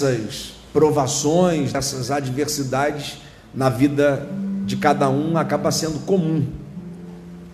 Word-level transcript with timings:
dessas 0.00 0.52
provações, 0.72 1.72
dessas 1.72 2.10
adversidades 2.10 3.18
na 3.54 3.70
vida 3.70 4.28
de 4.66 4.76
cada 4.76 5.08
um 5.08 5.38
acaba 5.38 5.70
sendo 5.70 6.04
comum. 6.04 6.46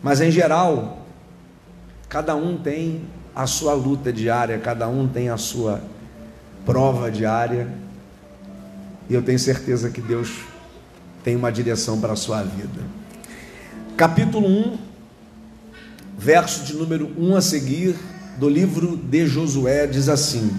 Mas 0.02 0.20
em 0.20 0.30
geral, 0.30 1.06
cada 2.08 2.34
um 2.34 2.56
tem 2.56 3.02
a 3.34 3.46
sua 3.46 3.74
luta 3.74 4.12
diária, 4.12 4.58
cada 4.58 4.88
um 4.88 5.06
tem 5.06 5.28
a 5.28 5.36
sua 5.36 5.80
prova 6.66 7.10
diária. 7.10 7.68
E 9.08 9.14
eu 9.14 9.22
tenho 9.22 9.38
certeza 9.38 9.90
que 9.90 10.00
Deus 10.00 10.40
tem 11.22 11.36
uma 11.36 11.52
direção 11.52 12.00
para 12.00 12.14
a 12.14 12.16
sua 12.16 12.42
vida. 12.42 12.80
Capítulo 13.96 14.48
1, 14.48 14.78
verso 16.18 16.64
de 16.64 16.74
número 16.74 17.10
1 17.16 17.36
a 17.36 17.40
seguir, 17.40 17.96
do 18.38 18.48
livro 18.48 18.96
de 18.96 19.26
Josué, 19.26 19.86
diz 19.86 20.08
assim: 20.08 20.50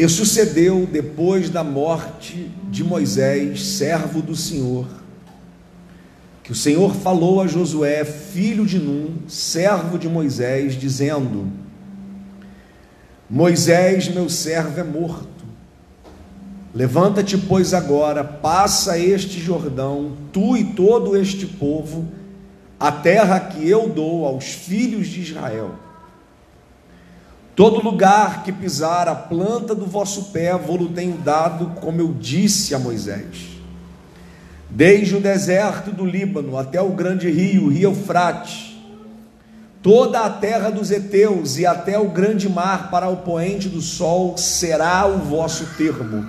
E 0.00 0.08
sucedeu 0.08 0.88
depois 0.90 1.50
da 1.50 1.62
morte 1.62 2.50
de 2.70 2.82
Moisés, 2.82 3.62
servo 3.62 4.22
do 4.22 4.34
Senhor, 4.34 4.86
que 6.42 6.50
o 6.50 6.54
Senhor 6.54 6.94
falou 6.94 7.42
a 7.42 7.46
Josué, 7.46 8.02
filho 8.02 8.64
de 8.64 8.78
Num, 8.78 9.28
servo 9.28 9.98
de 9.98 10.08
Moisés, 10.08 10.72
dizendo: 10.72 11.52
Moisés, 13.28 14.08
meu 14.08 14.30
servo, 14.30 14.80
é 14.80 14.82
morto. 14.82 15.44
Levanta-te, 16.74 17.36
pois, 17.36 17.74
agora, 17.74 18.24
passa 18.24 18.98
este 18.98 19.38
Jordão, 19.38 20.14
tu 20.32 20.56
e 20.56 20.64
todo 20.64 21.14
este 21.14 21.44
povo, 21.44 22.08
a 22.78 22.90
terra 22.90 23.38
que 23.38 23.68
eu 23.68 23.86
dou 23.86 24.24
aos 24.24 24.46
filhos 24.46 25.08
de 25.08 25.20
Israel. 25.20 25.89
Todo 27.54 27.82
lugar 27.82 28.42
que 28.42 28.52
pisar 28.52 29.08
a 29.08 29.14
planta 29.14 29.74
do 29.74 29.84
vosso 29.84 30.26
pé, 30.32 30.56
vou-lo 30.56 30.88
tenho 30.88 31.16
dado, 31.18 31.72
como 31.80 32.00
eu 32.00 32.12
disse 32.12 32.74
a 32.74 32.78
Moisés. 32.78 33.50
Desde 34.68 35.16
o 35.16 35.20
deserto 35.20 35.90
do 35.90 36.06
Líbano 36.06 36.56
até 36.56 36.80
o 36.80 36.90
grande 36.90 37.28
rio, 37.28 37.64
o 37.64 37.68
rio 37.68 37.90
Eufrates, 37.90 38.76
toda 39.82 40.20
a 40.20 40.30
terra 40.30 40.70
dos 40.70 40.90
heteus 40.90 41.58
e 41.58 41.66
até 41.66 41.98
o 41.98 42.08
grande 42.08 42.48
mar 42.48 42.90
para 42.90 43.08
o 43.08 43.18
poente 43.18 43.68
do 43.68 43.80
sol 43.80 44.36
será 44.38 45.06
o 45.06 45.18
vosso 45.18 45.66
termo. 45.76 46.24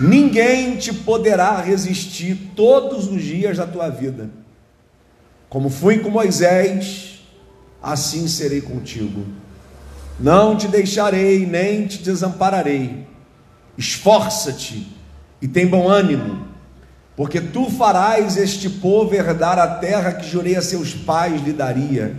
Ninguém 0.00 0.76
te 0.76 0.92
poderá 0.92 1.58
resistir 1.60 2.52
todos 2.54 3.08
os 3.08 3.22
dias 3.22 3.56
da 3.56 3.66
tua 3.66 3.88
vida. 3.88 4.28
Como 5.48 5.70
fui 5.70 6.00
com 6.00 6.10
Moisés, 6.10 7.20
assim 7.82 8.26
serei 8.28 8.60
contigo. 8.60 9.24
Não 10.18 10.56
te 10.56 10.66
deixarei, 10.66 11.44
nem 11.46 11.86
te 11.86 11.98
desampararei. 11.98 13.06
Esforça-te 13.76 14.86
e 15.40 15.46
tem 15.46 15.66
bom 15.66 15.88
ânimo, 15.88 16.46
porque 17.14 17.40
tu 17.40 17.70
farás 17.70 18.36
este 18.36 18.70
povo 18.70 19.14
herdar 19.14 19.58
a 19.58 19.66
terra 19.66 20.12
que 20.12 20.26
jurei 20.26 20.56
a 20.56 20.62
seus 20.62 20.94
pais 20.94 21.42
lhe 21.42 21.52
daria. 21.52 22.16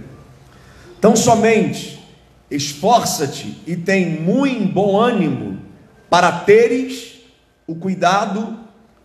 Tão 1.02 1.16
somente 1.16 1.98
esforça-te 2.50 3.62
e 3.66 3.76
tem 3.76 4.22
muito 4.22 4.72
bom 4.72 4.98
ânimo 5.00 5.60
para 6.10 6.32
teres 6.32 7.16
o 7.66 7.76
cuidado 7.76 8.58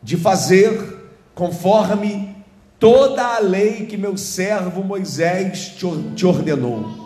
de 0.02 0.16
fazer 0.16 1.00
conforme 1.34 2.36
toda 2.78 3.36
a 3.36 3.38
lei 3.38 3.86
que 3.86 3.96
meu 3.96 4.16
servo 4.16 4.84
Moisés 4.84 5.74
te 6.14 6.26
ordenou. 6.26 7.01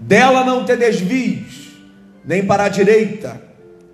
Dela 0.00 0.44
não 0.44 0.64
te 0.64 0.76
desvies, 0.76 1.72
nem 2.24 2.44
para 2.44 2.64
a 2.64 2.68
direita, 2.68 3.40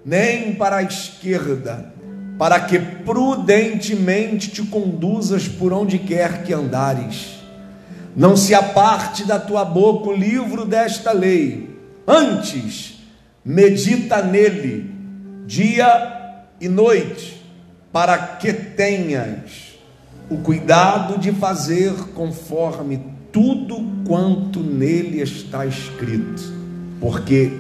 nem 0.05 0.55
para 0.55 0.77
a 0.77 0.83
esquerda, 0.83 1.93
para 2.39 2.61
que 2.61 2.79
prudentemente 2.79 4.51
te 4.51 4.63
conduzas 4.63 5.47
por 5.47 5.73
onde 5.73 5.99
quer 5.99 6.43
que 6.43 6.53
andares. 6.53 7.41
Não 8.17 8.37
se 8.37 8.55
aparte 8.55 9.25
da 9.25 9.39
tua 9.39 9.65
boca 9.65 10.11
o 10.11 10.17
livro 10.17 10.65
desta 10.65 11.13
lei, 11.13 11.77
antes 12.07 12.99
medita 13.45 14.23
nele, 14.23 14.91
dia 15.47 16.43
e 16.61 16.69
noite, 16.69 17.41
para 17.93 18.19
que 18.19 18.53
tenhas 18.53 19.79
o 20.29 20.39
cuidado 20.39 21.19
de 21.19 21.33
fazer 21.33 21.93
conforme 22.15 23.01
tudo 23.33 24.05
quanto 24.07 24.61
nele 24.61 25.21
está 25.21 25.65
escrito, 25.67 26.43
porque 27.01 27.53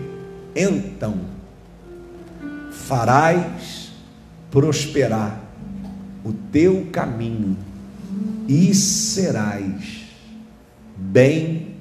então 0.55 1.15
farás 2.73 3.93
prosperar 4.51 5.41
o 6.25 6.33
teu 6.33 6.89
caminho 6.91 7.57
e 8.49 8.75
serás 8.75 10.01
bem 10.97 11.75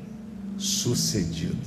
sucedido. 0.57 1.57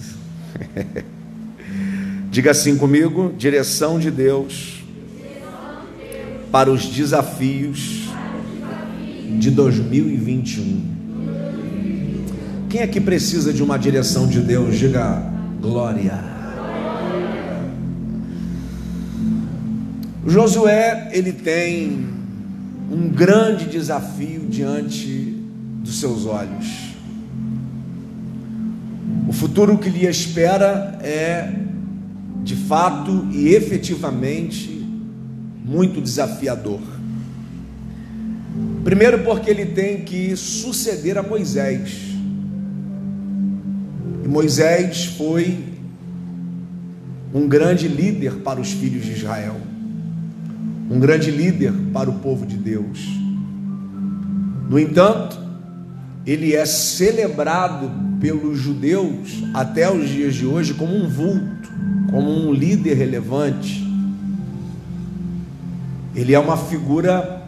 Diga 2.31 2.53
assim 2.53 2.77
comigo: 2.77 3.35
direção 3.37 3.99
de 3.99 4.11
Deus 4.11 4.83
para 6.53 6.71
os 6.71 6.87
desafios 6.87 8.09
de 9.39 9.51
2021. 9.51 10.92
Quem 12.73 12.81
aqui 12.81 13.03
precisa 13.03 13.53
de 13.53 13.63
uma 13.63 13.79
direção 13.79 14.27
de 14.27 14.41
Deus? 14.41 14.79
Diga 14.79 15.23
glória. 15.61 16.19
Josué, 20.27 21.11
ele 21.13 21.35
tem 21.35 22.07
um 22.91 23.11
grande 23.11 23.67
desafio 23.67 24.47
diante 24.49 25.37
dos 25.85 26.01
seus 26.01 26.25
olhos. 26.25 26.95
O 29.29 29.35
futuro 29.35 29.77
que 29.77 29.91
lhe 29.91 30.07
espera 30.07 30.99
é, 31.03 31.53
de 32.43 32.57
fato 32.57 33.29
e 33.33 33.49
efetivamente, 33.51 34.83
muito 35.63 36.01
desafiador. 36.01 36.81
Primeiro, 38.83 39.19
porque 39.25 39.51
ele 39.51 39.67
tem 39.67 40.01
que 40.01 40.35
suceder 40.35 41.19
a 41.19 41.23
Moisés. 41.23 42.12
E 44.23 44.29
Moisés 44.29 45.07
foi 45.07 45.65
um 47.35 47.49
grande 47.49 47.89
líder 47.89 48.37
para 48.37 48.61
os 48.61 48.73
filhos 48.73 49.05
de 49.05 49.13
Israel, 49.13 49.57
um 50.91 51.01
grande 51.01 51.31
líder 51.31 51.73
para 51.93 52.09
o 52.09 52.15
povo 52.21 52.47
de 52.47 52.57
Deus. 52.57 53.01
No 54.69 54.79
entanto, 54.79 55.39
ele 56.25 56.55
é 56.55 56.65
celebrado 56.65 57.91
pelos 58.21 58.59
judeus 58.59 59.43
até 59.53 59.91
os 59.91 60.09
dias 60.09 60.35
de 60.35 60.47
hoje 60.47 60.75
como 60.75 60.95
um 60.95 61.09
vulto, 61.09 61.69
como 62.11 62.31
um 62.31 62.53
líder 62.53 62.95
relevante. 62.95 63.83
Ele 66.15 66.33
é 66.33 66.39
uma 66.39 66.57
figura 66.57 67.43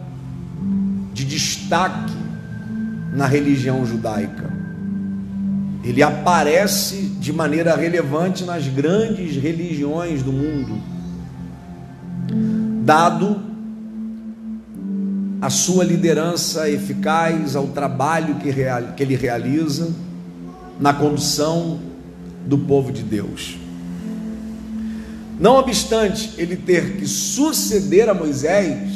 de 1.13 1.23
destaque 1.23 2.13
na 3.13 3.25
religião 3.25 3.85
judaica. 3.85 4.64
Ele 5.85 6.01
aparece 6.01 6.95
de 7.19 7.31
maneira 7.31 7.75
relevante 7.75 8.43
nas 8.43 8.67
grandes 8.67 9.35
religiões 9.35 10.23
do 10.23 10.33
mundo, 10.33 10.81
dado 12.83 13.39
a 15.39 15.49
sua 15.51 15.83
liderança 15.83 16.67
eficaz, 16.67 17.55
ao 17.55 17.67
trabalho 17.67 18.35
que, 18.35 18.51
que 18.97 19.03
ele 19.03 19.15
realiza 19.15 19.93
na 20.79 20.91
condução 20.91 21.79
do 22.47 22.57
povo 22.57 22.91
de 22.91 23.03
Deus. 23.03 23.55
Não 25.39 25.57
obstante 25.57 26.33
ele 26.35 26.55
ter 26.55 26.97
que 26.97 27.05
suceder 27.05 28.09
a 28.09 28.13
Moisés, 28.15 28.89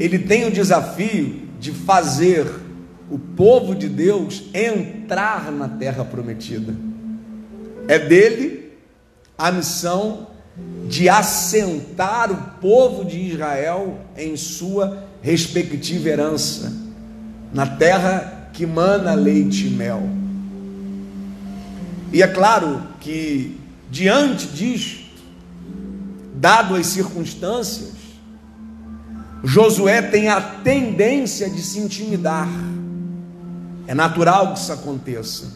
ele 0.00 0.18
tem 0.18 0.48
o 0.48 0.50
desafio 0.50 1.42
de 1.60 1.70
fazer 1.70 2.46
o 3.10 3.18
povo 3.18 3.74
de 3.74 3.88
Deus 3.88 4.44
entrar 4.54 5.50
na 5.50 5.68
terra 5.68 6.04
prometida. 6.04 6.74
É 7.88 7.98
dele 7.98 8.72
a 9.36 9.50
missão 9.50 10.28
de 10.88 11.08
assentar 11.08 12.30
o 12.30 12.60
povo 12.60 13.04
de 13.04 13.18
Israel 13.18 13.98
em 14.16 14.36
sua 14.36 15.04
respectiva 15.22 16.08
herança, 16.08 16.72
na 17.52 17.66
terra 17.66 18.50
que 18.52 18.64
mana 18.64 19.14
leite 19.14 19.66
e 19.66 19.70
mel. 19.70 20.02
E 22.12 22.22
é 22.22 22.28
claro 22.28 22.82
que, 23.00 23.58
diante 23.90 24.46
disso, 24.48 25.00
dado 26.34 26.74
as 26.74 26.86
circunstâncias, 26.86 27.92
Josué 29.42 30.02
tem 30.02 30.28
a 30.28 30.40
tendência 30.40 31.48
de 31.48 31.62
se 31.62 31.78
intimidar. 31.78 32.48
É 33.90 33.94
natural 33.94 34.52
que 34.52 34.60
isso 34.60 34.72
aconteça. 34.72 35.52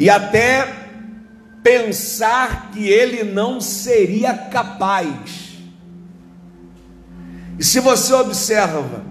E 0.00 0.10
até 0.10 0.66
pensar 1.62 2.72
que 2.72 2.88
ele 2.88 3.22
não 3.22 3.60
seria 3.60 4.34
capaz. 4.36 5.60
E 7.56 7.62
se 7.62 7.78
você 7.78 8.12
observa 8.14 9.04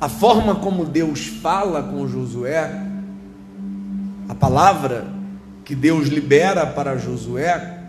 a 0.00 0.08
forma 0.08 0.54
como 0.54 0.84
Deus 0.84 1.26
fala 1.26 1.82
com 1.82 2.06
Josué, 2.06 2.80
a 4.28 4.36
palavra 4.36 5.08
que 5.64 5.74
Deus 5.74 6.06
libera 6.06 6.64
para 6.64 6.96
Josué, 6.96 7.88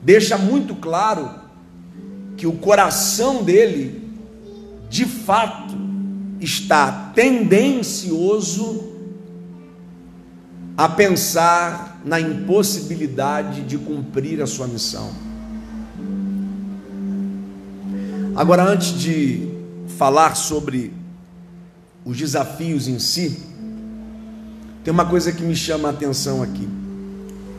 deixa 0.00 0.38
muito 0.38 0.76
claro 0.76 1.28
que 2.36 2.46
o 2.46 2.52
coração 2.52 3.42
dele, 3.42 4.16
de 4.88 5.06
fato, 5.06 5.90
está 6.42 7.12
tendencioso 7.14 8.92
a 10.76 10.88
pensar 10.88 12.00
na 12.04 12.20
impossibilidade 12.20 13.62
de 13.62 13.78
cumprir 13.78 14.42
a 14.42 14.46
sua 14.46 14.66
missão. 14.66 15.12
Agora, 18.34 18.64
antes 18.64 18.98
de 18.98 19.48
falar 19.98 20.34
sobre 20.34 20.92
os 22.04 22.16
desafios 22.16 22.88
em 22.88 22.98
si, 22.98 23.42
tem 24.82 24.92
uma 24.92 25.04
coisa 25.04 25.30
que 25.30 25.42
me 25.42 25.54
chama 25.54 25.88
a 25.88 25.90
atenção 25.92 26.42
aqui. 26.42 26.68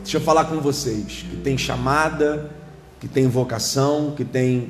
Deixa 0.02 0.18
eu 0.18 0.20
falar 0.20 0.44
com 0.46 0.60
vocês 0.60 1.24
que 1.30 1.36
tem 1.36 1.56
chamada, 1.56 2.50
que 3.00 3.08
tem 3.08 3.28
vocação, 3.28 4.12
que 4.14 4.24
tem 4.24 4.68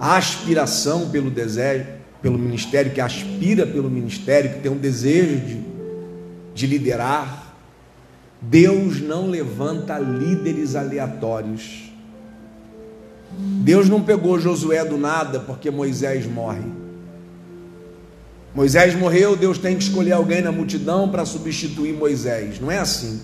aspiração 0.00 1.10
pelo 1.10 1.30
desejo, 1.30 1.86
pelo 2.24 2.38
ministério, 2.38 2.90
que 2.90 3.02
aspira 3.02 3.66
pelo 3.66 3.90
ministério, 3.90 4.54
que 4.54 4.60
tem 4.60 4.72
um 4.72 4.78
desejo 4.78 5.44
de, 5.44 5.60
de 6.54 6.66
liderar. 6.66 7.54
Deus 8.40 9.02
não 9.02 9.28
levanta 9.28 9.98
líderes 9.98 10.74
aleatórios. 10.74 11.92
Deus 13.30 13.90
não 13.90 14.02
pegou 14.02 14.40
Josué 14.40 14.82
do 14.86 14.96
nada 14.96 15.38
porque 15.38 15.70
Moisés 15.70 16.24
morre. 16.24 16.64
Moisés 18.54 18.94
morreu, 18.94 19.36
Deus 19.36 19.58
tem 19.58 19.76
que 19.76 19.82
escolher 19.82 20.12
alguém 20.12 20.40
na 20.40 20.50
multidão 20.50 21.10
para 21.10 21.26
substituir 21.26 21.92
Moisés. 21.92 22.58
Não 22.58 22.70
é 22.70 22.78
assim. 22.78 23.20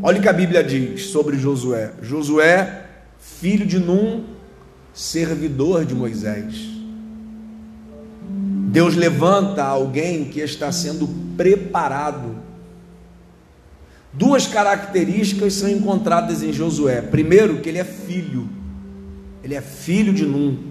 Olha 0.00 0.20
o 0.20 0.22
que 0.22 0.28
a 0.28 0.32
Bíblia 0.32 0.62
diz 0.62 1.06
sobre 1.06 1.36
Josué: 1.36 1.90
Josué, 2.00 2.86
filho 3.18 3.66
de 3.66 3.80
Num, 3.80 4.22
servidor 4.94 5.84
de 5.84 5.96
Moisés. 5.96 6.77
Deus 8.68 8.94
levanta 8.94 9.64
alguém 9.64 10.26
que 10.26 10.40
está 10.40 10.70
sendo 10.70 11.08
preparado. 11.38 12.36
Duas 14.12 14.46
características 14.46 15.54
são 15.54 15.70
encontradas 15.70 16.42
em 16.42 16.52
Josué. 16.52 17.00
Primeiro, 17.00 17.60
que 17.60 17.68
ele 17.70 17.78
é 17.78 17.84
filho. 17.84 18.46
Ele 19.42 19.54
é 19.54 19.62
filho 19.62 20.12
de 20.12 20.26
Num. 20.26 20.64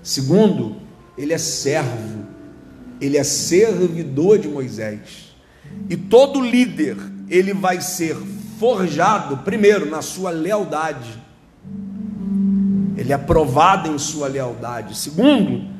Segundo, 0.00 0.76
ele 1.18 1.32
é 1.32 1.38
servo, 1.38 2.24
ele 3.00 3.16
é 3.16 3.24
servidor 3.24 4.38
de 4.38 4.46
Moisés. 4.46 5.34
E 5.90 5.96
todo 5.96 6.40
líder, 6.40 6.96
ele 7.28 7.52
vai 7.52 7.80
ser 7.80 8.16
forjado, 8.60 9.38
primeiro, 9.38 9.90
na 9.90 10.02
sua 10.02 10.30
lealdade. 10.30 11.20
Ele 12.96 13.10
é 13.10 13.14
aprovado 13.16 13.90
em 13.90 13.98
sua 13.98 14.28
lealdade. 14.28 14.96
Segundo, 14.96 15.73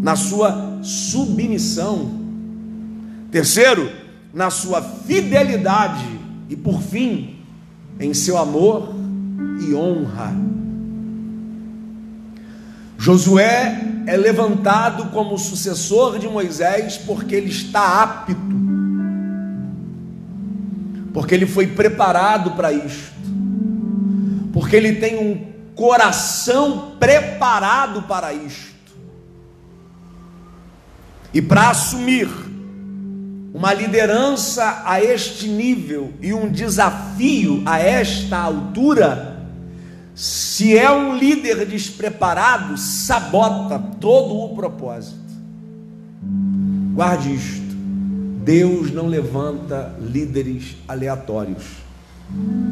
na 0.00 0.16
sua 0.16 0.78
submissão. 0.82 2.10
Terceiro, 3.30 3.90
na 4.32 4.50
sua 4.50 4.82
fidelidade. 4.82 6.04
E 6.48 6.56
por 6.56 6.80
fim, 6.80 7.36
em 7.98 8.14
seu 8.14 8.38
amor 8.38 8.94
e 9.60 9.74
honra. 9.74 10.34
Josué 12.98 13.80
é 14.06 14.16
levantado 14.16 15.06
como 15.06 15.38
sucessor 15.38 16.18
de 16.18 16.28
Moisés 16.28 16.96
porque 16.96 17.34
ele 17.34 17.50
está 17.50 18.02
apto, 18.02 18.36
porque 21.12 21.34
ele 21.34 21.46
foi 21.46 21.66
preparado 21.66 22.52
para 22.52 22.72
isto, 22.72 23.12
porque 24.52 24.76
ele 24.76 24.94
tem 24.94 25.18
um 25.18 25.52
coração 25.74 26.92
preparado 26.98 28.02
para 28.02 28.32
isto. 28.32 28.75
E 31.32 31.42
para 31.42 31.70
assumir 31.70 32.28
uma 33.56 33.72
liderança 33.72 34.82
a 34.84 35.02
este 35.02 35.48
nível 35.48 36.12
e 36.20 36.34
um 36.34 36.50
desafio 36.50 37.62
a 37.64 37.78
esta 37.78 38.36
altura, 38.36 39.48
se 40.14 40.76
é 40.76 40.90
um 40.90 41.16
líder 41.16 41.64
despreparado, 41.64 42.76
sabota 42.76 43.78
todo 44.00 44.34
o 44.34 44.54
propósito. 44.54 45.26
Guarde 46.94 47.34
isto. 47.34 47.66
Deus 48.44 48.92
não 48.92 49.06
levanta 49.06 49.94
líderes 50.00 50.76
aleatórios. 50.86 51.64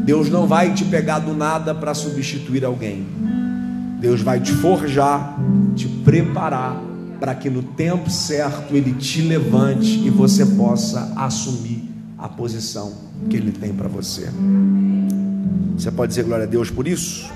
Deus 0.04 0.28
não 0.28 0.46
vai 0.46 0.74
te 0.74 0.84
pegar 0.84 1.18
do 1.18 1.34
nada 1.34 1.74
para 1.74 1.94
substituir 1.94 2.64
alguém. 2.64 3.06
Deus 4.00 4.20
vai 4.20 4.38
te 4.38 4.52
forjar, 4.52 5.38
te 5.74 5.88
preparar 5.88 6.93
para 7.18 7.34
que 7.34 7.48
no 7.48 7.62
tempo 7.62 8.10
certo 8.10 8.74
ele 8.74 8.92
te 8.94 9.22
levante 9.22 9.98
e 9.98 10.10
você 10.10 10.44
possa 10.44 11.12
assumir 11.16 11.88
a 12.18 12.28
posição 12.28 12.92
que 13.28 13.36
ele 13.36 13.52
tem 13.52 13.72
para 13.72 13.88
você. 13.88 14.28
Você 15.76 15.90
pode 15.90 16.10
dizer 16.10 16.24
glória 16.24 16.44
a 16.44 16.48
Deus 16.48 16.70
por 16.70 16.86
isso? 16.86 17.30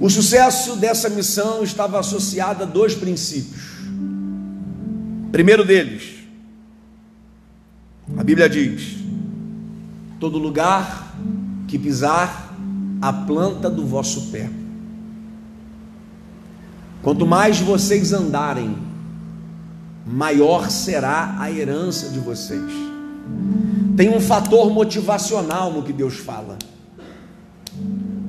O 0.00 0.08
sucesso 0.08 0.76
dessa 0.76 1.08
missão 1.08 1.62
estava 1.62 1.98
associado 1.98 2.62
a 2.62 2.66
dois 2.66 2.94
princípios. 2.94 3.78
Primeiro 5.32 5.64
deles, 5.64 6.18
a 8.16 8.22
Bíblia 8.22 8.48
diz: 8.48 8.96
todo 10.20 10.38
lugar 10.38 11.16
que 11.66 11.78
pisar 11.78 12.56
a 13.00 13.12
planta 13.12 13.68
do 13.68 13.84
vosso 13.86 14.30
pé. 14.30 14.48
Quanto 17.08 17.26
mais 17.26 17.58
vocês 17.58 18.12
andarem, 18.12 18.76
maior 20.06 20.68
será 20.68 21.36
a 21.38 21.50
herança 21.50 22.10
de 22.10 22.18
vocês. 22.18 22.70
Tem 23.96 24.14
um 24.14 24.20
fator 24.20 24.70
motivacional 24.70 25.72
no 25.72 25.82
que 25.82 25.90
Deus 25.94 26.18
fala. 26.18 26.58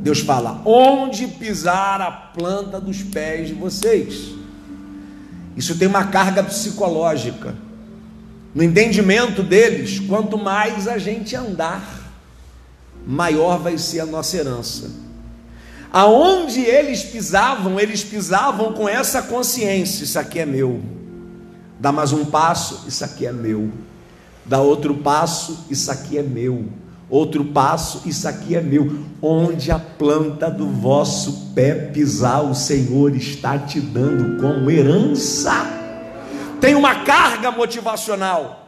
Deus 0.01 0.21
fala: 0.21 0.61
onde 0.63 1.27
pisar 1.27 1.99
a 1.99 2.09
planta 2.09 2.79
dos 2.79 3.03
pés 3.03 3.49
de 3.49 3.53
vocês. 3.53 4.31
Isso 5.57 5.77
tem 5.77 5.89
uma 5.89 6.05
carga 6.05 6.41
psicológica. 6.41 7.53
No 8.55 8.63
entendimento 8.63 9.43
deles, 9.43 9.99
quanto 9.99 10.37
mais 10.37 10.87
a 10.87 10.97
gente 10.97 11.35
andar, 11.35 12.13
maior 13.05 13.59
vai 13.59 13.77
ser 13.77 13.99
a 13.99 14.05
nossa 14.05 14.37
herança. 14.37 15.08
Aonde 15.91 16.61
eles 16.61 17.03
pisavam, 17.03 17.79
eles 17.79 18.03
pisavam 18.03 18.73
com 18.73 18.87
essa 18.87 19.23
consciência: 19.23 20.03
isso 20.03 20.19
aqui 20.19 20.39
é 20.39 20.45
meu. 20.45 20.81
Dá 21.79 21.91
mais 21.91 22.11
um 22.11 22.25
passo, 22.25 22.85
isso 22.87 23.03
aqui 23.03 23.25
é 23.25 23.31
meu. 23.31 23.71
Dá 24.45 24.59
outro 24.59 24.95
passo, 24.95 25.65
isso 25.69 25.91
aqui 25.91 26.17
é 26.17 26.23
meu. 26.23 26.65
Outro 27.09 27.43
passo, 27.45 28.03
isso 28.05 28.27
aqui 28.27 28.55
é 28.55 28.61
meu. 28.61 29.03
Onde 29.21 29.71
a 29.71 29.79
planta 29.79 30.49
do 30.49 30.67
vosso 30.67 31.51
pé 31.55 31.73
pisar, 31.73 32.43
o 32.43 32.53
Senhor 32.53 33.15
está 33.15 33.57
te 33.57 33.79
dando 33.79 34.39
como 34.39 34.69
herança. 34.69 35.53
Tem 36.61 36.75
uma 36.75 37.03
carga 37.03 37.49
motivacional. 37.49 38.67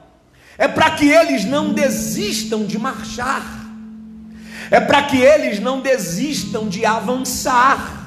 É 0.58 0.68
para 0.68 0.92
que 0.92 1.08
eles 1.08 1.46
não 1.46 1.74
desistam 1.74 2.66
de 2.66 2.80
marchar. 2.80 3.61
É 4.72 4.80
para 4.80 5.04
que 5.04 5.18
eles 5.18 5.60
não 5.60 5.82
desistam 5.82 6.70
de 6.70 6.86
avançar 6.86 8.01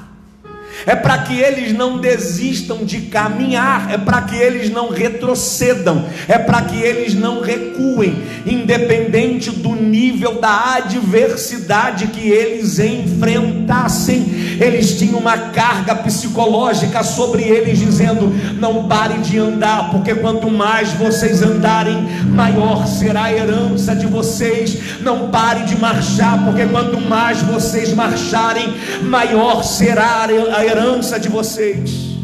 é 0.85 0.95
para 0.95 1.19
que 1.19 1.39
eles 1.39 1.73
não 1.73 1.97
desistam 1.97 2.83
de 2.83 3.01
caminhar, 3.01 3.91
é 3.91 3.97
para 3.97 4.21
que 4.21 4.35
eles 4.35 4.69
não 4.69 4.89
retrocedam, 4.89 6.05
é 6.27 6.37
para 6.37 6.61
que 6.63 6.79
eles 6.81 7.13
não 7.13 7.41
recuem, 7.41 8.23
independente 8.45 9.51
do 9.51 9.75
nível 9.75 10.39
da 10.39 10.75
adversidade 10.75 12.07
que 12.07 12.27
eles 12.29 12.79
enfrentassem. 12.79 14.57
Eles 14.59 14.97
tinham 14.97 15.19
uma 15.19 15.37
carga 15.37 15.95
psicológica 15.95 17.03
sobre 17.03 17.43
eles, 17.43 17.79
dizendo: 17.79 18.33
não 18.59 18.87
pare 18.87 19.19
de 19.19 19.37
andar, 19.37 19.91
porque 19.91 20.15
quanto 20.15 20.49
mais 20.49 20.91
vocês 20.93 21.41
andarem, 21.41 22.07
maior 22.27 22.87
será 22.87 23.23
a 23.23 23.33
herança 23.33 23.95
de 23.95 24.05
vocês. 24.05 25.01
Não 25.01 25.29
pare 25.29 25.63
de 25.63 25.77
marchar, 25.77 26.43
porque 26.45 26.65
quanto 26.65 26.99
mais 26.99 27.41
vocês 27.41 27.93
marcharem, 27.93 28.73
maior 29.01 29.63
será 29.63 30.25
a 30.55 30.64
herança 30.65 31.19
de 31.19 31.29
vocês. 31.29 32.15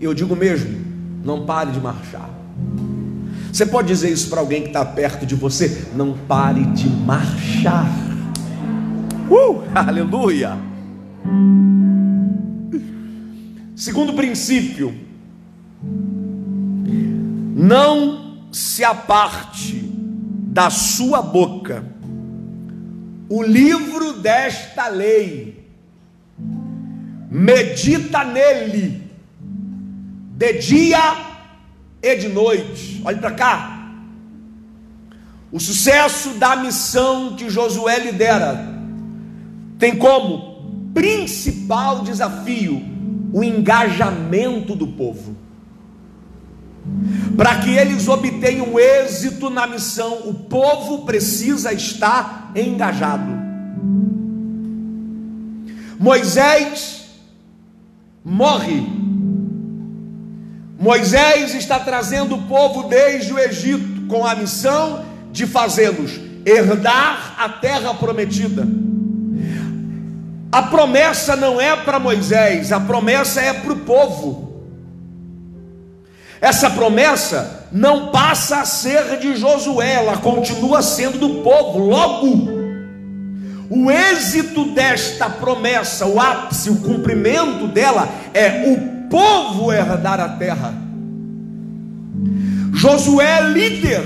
Eu 0.00 0.14
digo 0.14 0.36
mesmo, 0.36 0.80
não 1.24 1.44
pare 1.44 1.72
de 1.72 1.80
marchar. 1.80 2.30
Você 3.52 3.66
pode 3.66 3.88
dizer 3.88 4.10
isso 4.10 4.28
para 4.28 4.40
alguém 4.40 4.62
que 4.62 4.68
está 4.68 4.84
perto 4.84 5.24
de 5.24 5.34
você? 5.34 5.86
Não 5.94 6.12
pare 6.12 6.64
de 6.66 6.88
marchar. 6.88 7.86
Uh, 9.30 9.62
aleluia. 9.74 10.58
Segundo 13.76 14.12
princípio, 14.12 14.94
não 17.56 18.48
se 18.52 18.84
aparte 18.84 19.78
da 20.52 20.70
sua 20.70 21.20
boca 21.20 21.94
o 23.28 23.42
livro 23.42 24.12
desta 24.20 24.88
lei, 24.88 25.53
medita 27.34 28.22
nele 28.22 29.10
de 30.36 30.52
dia 30.52 31.16
e 32.00 32.14
de 32.14 32.28
noite. 32.28 33.02
Olhe 33.04 33.18
para 33.18 33.32
cá. 33.32 33.90
O 35.50 35.58
sucesso 35.58 36.34
da 36.34 36.54
missão 36.54 37.34
que 37.34 37.50
Josué 37.50 37.98
lidera 37.98 38.72
tem 39.80 39.96
como 39.96 40.92
principal 40.94 42.04
desafio 42.04 42.80
o 43.32 43.42
engajamento 43.42 44.76
do 44.76 44.86
povo. 44.86 45.36
Para 47.36 47.58
que 47.58 47.70
eles 47.70 48.06
obtenham 48.06 48.78
êxito 48.78 49.50
na 49.50 49.66
missão, 49.66 50.28
o 50.28 50.34
povo 50.34 51.04
precisa 51.04 51.72
estar 51.72 52.52
engajado. 52.54 53.32
Moisés 55.98 57.03
morre 58.24 58.82
Moisés 60.78 61.54
está 61.54 61.78
trazendo 61.78 62.34
o 62.34 62.42
povo 62.42 62.88
desde 62.88 63.32
o 63.32 63.38
Egito 63.38 64.06
com 64.08 64.26
a 64.26 64.34
missão 64.34 65.04
de 65.30 65.46
fazê-los 65.46 66.20
herdar 66.44 67.34
a 67.38 67.48
terra 67.48 67.94
prometida. 67.94 68.66
A 70.52 70.62
promessa 70.62 71.34
não 71.34 71.60
é 71.60 71.74
para 71.74 71.98
Moisés, 71.98 72.70
a 72.70 72.78
promessa 72.78 73.40
é 73.40 73.52
para 73.52 73.72
o 73.72 73.78
povo. 73.78 74.62
Essa 76.40 76.68
promessa 76.68 77.66
não 77.72 78.12
passa 78.12 78.58
a 78.58 78.64
ser 78.64 79.18
de 79.18 79.34
Josué, 79.36 79.94
ela 79.94 80.18
continua 80.18 80.82
sendo 80.82 81.18
do 81.18 81.42
povo. 81.42 81.78
Logo, 81.78 82.53
o 83.74 83.90
êxito 83.90 84.66
desta 84.66 85.28
promessa, 85.28 86.06
o 86.06 86.20
ápice, 86.20 86.70
o 86.70 86.76
cumprimento 86.76 87.66
dela 87.66 88.08
é 88.32 88.72
o 88.72 89.08
povo 89.08 89.72
herdar 89.72 90.20
a 90.20 90.28
terra. 90.28 90.72
Josué 92.72 93.38
é 93.38 93.48
líder, 93.48 94.04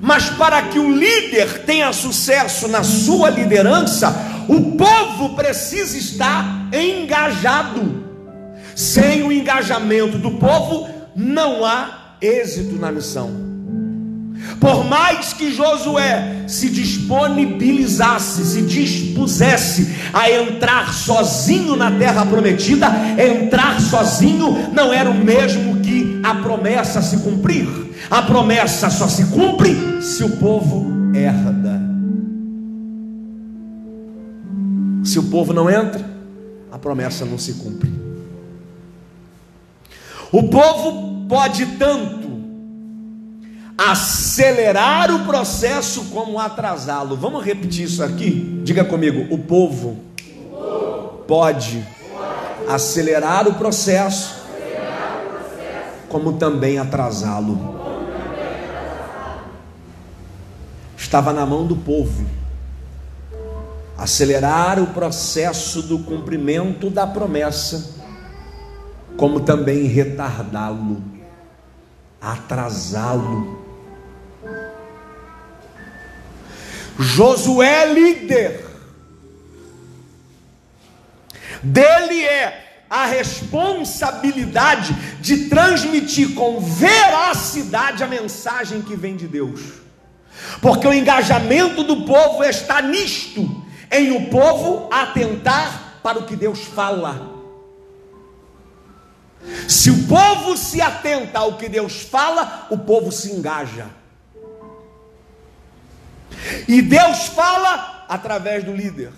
mas 0.00 0.30
para 0.30 0.62
que 0.62 0.78
o 0.78 0.90
líder 0.90 1.64
tenha 1.66 1.92
sucesso 1.92 2.66
na 2.66 2.82
sua 2.82 3.28
liderança, 3.28 4.14
o 4.48 4.76
povo 4.76 5.36
precisa 5.36 5.98
estar 5.98 6.68
engajado. 6.72 8.06
Sem 8.74 9.22
o 9.22 9.30
engajamento 9.30 10.18
do 10.18 10.32
povo, 10.32 10.88
não 11.14 11.64
há 11.64 12.16
êxito 12.22 12.76
na 12.76 12.90
missão. 12.90 13.45
Por 14.60 14.84
mais 14.84 15.32
que 15.32 15.52
Josué 15.52 16.44
se 16.46 16.70
disponibilizasse, 16.70 18.44
se 18.44 18.62
dispusesse 18.62 19.94
a 20.12 20.30
entrar 20.30 20.94
sozinho 20.94 21.76
na 21.76 21.90
terra 21.90 22.24
prometida, 22.24 22.88
entrar 23.18 23.80
sozinho 23.80 24.70
não 24.72 24.92
era 24.92 25.10
o 25.10 25.14
mesmo 25.14 25.80
que 25.80 26.20
a 26.22 26.34
promessa 26.36 27.02
se 27.02 27.18
cumprir. 27.18 27.68
A 28.10 28.22
promessa 28.22 28.88
só 28.88 29.08
se 29.08 29.26
cumpre 29.26 30.00
se 30.00 30.24
o 30.24 30.36
povo 30.36 30.86
herda. 31.14 31.80
Se 35.04 35.18
o 35.18 35.24
povo 35.24 35.52
não 35.52 35.70
entra, 35.70 36.04
a 36.70 36.78
promessa 36.78 37.24
não 37.24 37.38
se 37.38 37.54
cumpre. 37.54 37.92
O 40.32 40.42
povo 40.44 41.26
pode 41.28 41.64
tanto 41.78 42.25
acelerar 43.76 45.14
o 45.14 45.24
processo 45.24 46.06
como 46.06 46.38
atrasá-lo. 46.38 47.16
Vamos 47.16 47.44
repetir 47.44 47.84
isso 47.84 48.02
aqui? 48.02 48.60
Diga 48.64 48.84
comigo: 48.84 49.32
o 49.34 49.38
povo, 49.38 49.98
pode, 51.26 51.86
acelerar 52.68 53.46
o 53.48 53.54
processo, 53.54 54.42
como 56.08 56.34
também 56.34 56.78
atrasá-lo. 56.78 57.76
Estava 60.96 61.32
na 61.32 61.46
mão 61.46 61.66
do 61.66 61.76
povo 61.76 62.26
acelerar 63.96 64.78
o 64.78 64.88
processo 64.88 65.82
do 65.82 65.98
cumprimento 66.00 66.90
da 66.90 67.06
promessa, 67.06 67.94
como 69.16 69.40
também 69.40 69.84
retardá-lo, 69.84 71.02
atrasá-lo. 72.20 73.65
Josué 76.98 77.82
é 77.82 77.92
líder. 77.92 78.66
Dele 81.62 82.24
é 82.24 82.84
a 82.88 83.06
responsabilidade 83.06 84.94
de 85.20 85.48
transmitir 85.48 86.34
com 86.34 86.60
veracidade 86.60 88.02
a 88.02 88.06
mensagem 88.06 88.82
que 88.82 88.94
vem 88.94 89.16
de 89.16 89.26
Deus. 89.26 89.60
Porque 90.60 90.86
o 90.86 90.92
engajamento 90.92 91.82
do 91.82 92.04
povo 92.04 92.44
está 92.44 92.80
nisto, 92.80 93.64
em 93.90 94.12
o 94.12 94.30
povo 94.30 94.88
atentar 94.92 96.00
para 96.02 96.18
o 96.18 96.26
que 96.26 96.36
Deus 96.36 96.60
fala. 96.60 97.34
Se 99.68 99.90
o 99.90 100.06
povo 100.06 100.56
se 100.56 100.80
atenta 100.80 101.40
ao 101.40 101.56
que 101.56 101.68
Deus 101.68 102.02
fala, 102.02 102.66
o 102.70 102.78
povo 102.78 103.10
se 103.10 103.32
engaja. 103.32 103.86
E 106.68 106.82
Deus 106.82 107.26
fala 107.28 108.04
através 108.08 108.64
do 108.64 108.72
líder. 108.72 109.10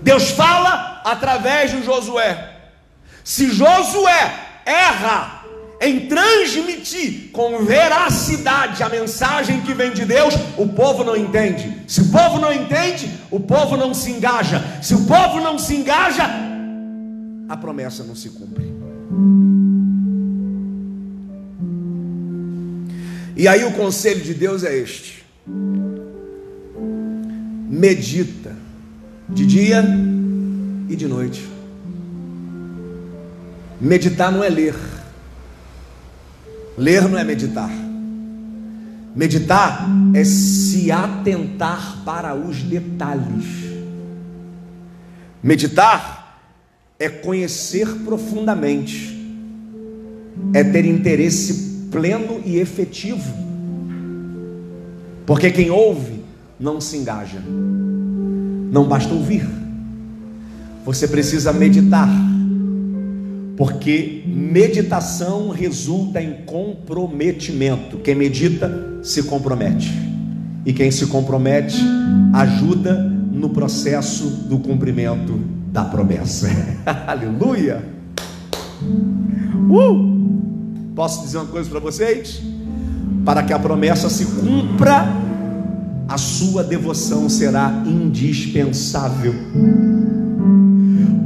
Deus 0.00 0.30
fala 0.30 1.00
através 1.04 1.70
de 1.70 1.82
Josué. 1.82 2.52
Se 3.22 3.50
Josué 3.50 4.34
erra 4.66 5.44
em 5.80 6.06
transmitir 6.06 7.30
com 7.32 7.64
veracidade 7.64 8.82
a 8.82 8.88
mensagem 8.88 9.60
que 9.62 9.74
vem 9.74 9.92
de 9.92 10.04
Deus, 10.04 10.34
o 10.56 10.68
povo 10.68 11.04
não 11.04 11.16
entende. 11.16 11.82
Se 11.86 12.02
o 12.02 12.10
povo 12.10 12.38
não 12.38 12.52
entende, 12.52 13.10
o 13.30 13.40
povo 13.40 13.76
não 13.76 13.92
se 13.92 14.10
engaja. 14.10 14.62
Se 14.82 14.94
o 14.94 15.04
povo 15.04 15.40
não 15.40 15.58
se 15.58 15.74
engaja, 15.74 16.28
a 17.48 17.56
promessa 17.56 18.04
não 18.04 18.14
se 18.14 18.30
cumpre. 18.30 18.72
E 23.36 23.48
aí 23.48 23.64
o 23.64 23.72
conselho 23.72 24.22
de 24.22 24.32
Deus 24.32 24.62
é 24.64 24.76
este: 24.76 25.24
medita 27.74 28.54
de 29.28 29.44
dia 29.44 29.84
e 30.88 30.94
de 30.94 31.08
noite. 31.08 31.44
Meditar 33.80 34.30
não 34.30 34.44
é 34.44 34.48
ler. 34.48 34.76
Ler 36.78 37.08
não 37.08 37.18
é 37.18 37.24
meditar. 37.24 37.70
Meditar 39.14 39.88
é 40.14 40.24
se 40.24 40.90
atentar 40.92 42.02
para 42.04 42.34
os 42.34 42.62
detalhes. 42.62 43.44
Meditar 45.42 46.40
é 46.98 47.08
conhecer 47.08 47.88
profundamente, 48.04 49.12
é 50.54 50.64
ter 50.64 50.84
interesse 50.84 51.88
pleno 51.90 52.40
e 52.44 52.56
efetivo. 52.56 53.34
Porque 55.26 55.50
quem 55.50 55.70
ouve 55.70 56.23
não 56.64 56.80
se 56.80 56.96
engaja. 56.96 57.38
Não 57.46 58.88
basta 58.88 59.12
ouvir. 59.12 59.46
Você 60.86 61.06
precisa 61.06 61.52
meditar. 61.52 62.08
Porque 63.54 64.24
meditação 64.26 65.50
resulta 65.50 66.22
em 66.22 66.44
comprometimento. 66.46 67.98
Quem 67.98 68.14
medita 68.14 68.98
se 69.02 69.24
compromete. 69.24 69.92
E 70.64 70.72
quem 70.72 70.90
se 70.90 71.06
compromete 71.06 71.78
ajuda 72.32 72.94
no 72.94 73.50
processo 73.50 74.24
do 74.48 74.58
cumprimento 74.58 75.38
da 75.70 75.84
promessa. 75.84 76.48
Aleluia! 77.06 77.84
Uh! 79.68 80.14
Posso 80.94 81.22
dizer 81.22 81.36
uma 81.36 81.46
coisa 81.46 81.68
para 81.68 81.80
vocês? 81.80 82.40
Para 83.24 83.42
que 83.42 83.52
a 83.52 83.58
promessa 83.58 84.08
se 84.08 84.24
cumpra, 84.26 85.06
a 86.08 86.18
sua 86.18 86.62
devoção 86.62 87.28
será 87.28 87.82
indispensável. 87.86 89.34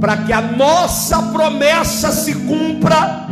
Para 0.01 0.17
que 0.19 0.33
a 0.33 0.41
nossa 0.41 1.21
promessa 1.23 2.13
se 2.13 2.33
cumpra, 2.35 3.27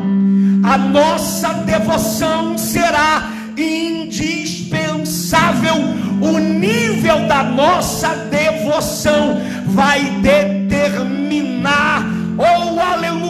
a 0.65 0.79
nossa 0.79 1.53
devoção 1.65 2.59
será 2.59 3.31
indispensável. 3.57 5.76
O 6.21 6.38
nível 6.38 7.29
da 7.29 7.45
nossa 7.45 8.09
devoção 8.31 9.38
vai 9.67 10.03
determinar, 10.21 12.05
oh 12.38 12.81
aleluia, 12.81 13.25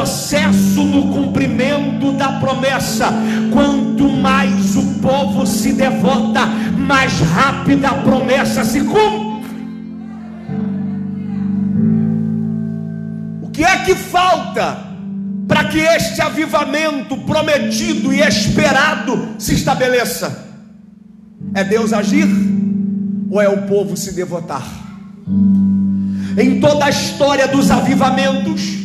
processo 0.00 0.82
do 0.84 1.12
cumprimento 1.12 2.12
da 2.12 2.32
promessa. 2.40 3.12
Quanto 3.52 4.08
mais 4.08 4.74
o 4.74 4.98
povo 5.00 5.46
se 5.46 5.74
devota, 5.74 6.46
mais 6.46 7.20
rápida 7.20 7.88
a 7.88 7.94
promessa 7.96 8.64
se 8.64 8.80
cumpre. 8.80 9.50
O 13.42 13.50
que 13.50 13.62
é 13.62 13.84
que 13.84 13.94
falta? 13.94 14.88
para 15.46 15.64
que 15.64 15.80
este 15.80 16.22
avivamento 16.22 17.16
prometido 17.22 18.14
e 18.14 18.20
esperado 18.20 19.34
se 19.36 19.52
estabeleça? 19.54 20.46
É 21.52 21.64
Deus 21.64 21.92
agir 21.92 22.28
ou 23.28 23.42
é 23.42 23.48
o 23.48 23.62
povo 23.62 23.96
se 23.96 24.12
devotar? 24.12 24.64
Em 26.38 26.60
toda 26.60 26.84
a 26.84 26.90
história 26.90 27.48
dos 27.48 27.68
avivamentos, 27.68 28.79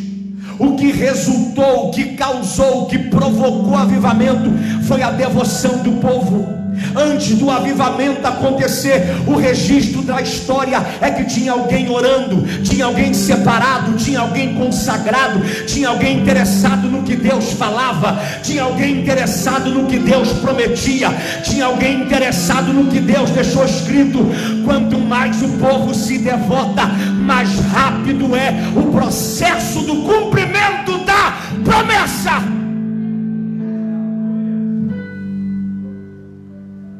o 0.59 0.75
que 0.75 0.91
resultou, 0.91 1.87
o 1.87 1.91
que 1.91 2.15
causou, 2.15 2.83
o 2.83 2.85
que 2.87 2.97
provocou 2.97 3.75
avivamento 3.75 4.49
foi 4.83 5.01
a 5.01 5.11
devoção 5.11 5.83
do 5.83 5.93
povo. 5.93 6.64
Antes 6.95 7.35
do 7.35 7.49
avivamento 7.49 8.25
acontecer, 8.25 9.03
o 9.27 9.35
registro 9.35 10.01
da 10.01 10.21
história 10.21 10.83
é 11.01 11.09
que 11.11 11.25
tinha 11.25 11.51
alguém 11.51 11.89
orando, 11.89 12.45
tinha 12.63 12.85
alguém 12.85 13.13
separado, 13.13 13.93
tinha 13.93 14.19
alguém 14.19 14.53
consagrado, 14.55 15.39
tinha 15.65 15.89
alguém 15.89 16.19
interessado 16.19 16.87
no 16.87 17.03
que 17.03 17.15
Deus 17.15 17.53
falava, 17.53 18.19
tinha 18.41 18.63
alguém 18.63 19.01
interessado 19.01 19.69
no 19.69 19.87
que 19.87 19.99
Deus 19.99 20.29
prometia, 20.33 21.09
tinha 21.43 21.65
alguém 21.65 22.01
interessado 22.01 22.73
no 22.73 22.89
que 22.89 22.99
Deus 22.99 23.29
deixou 23.31 23.65
escrito. 23.65 24.25
Quanto 24.63 24.99
mais 24.99 25.41
o 25.41 25.49
povo 25.57 25.93
se 25.93 26.17
devota, 26.17 26.87
mais 26.87 27.49
rápido 27.71 28.35
é 28.35 28.53
o 28.75 28.91
processo 28.91 29.81
do 29.81 29.97
cumprimento 29.97 30.99
da 31.05 31.37
promessa. 31.63 32.64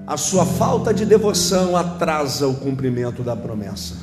A 0.08 0.18
sua 0.18 0.46
falta 0.46 0.94
de 0.94 1.06
devoção 1.06 1.76
atrasa 1.76 2.48
o 2.48 2.56
cumprimento 2.56 3.24
da 3.24 3.36
promessa. 3.36 3.96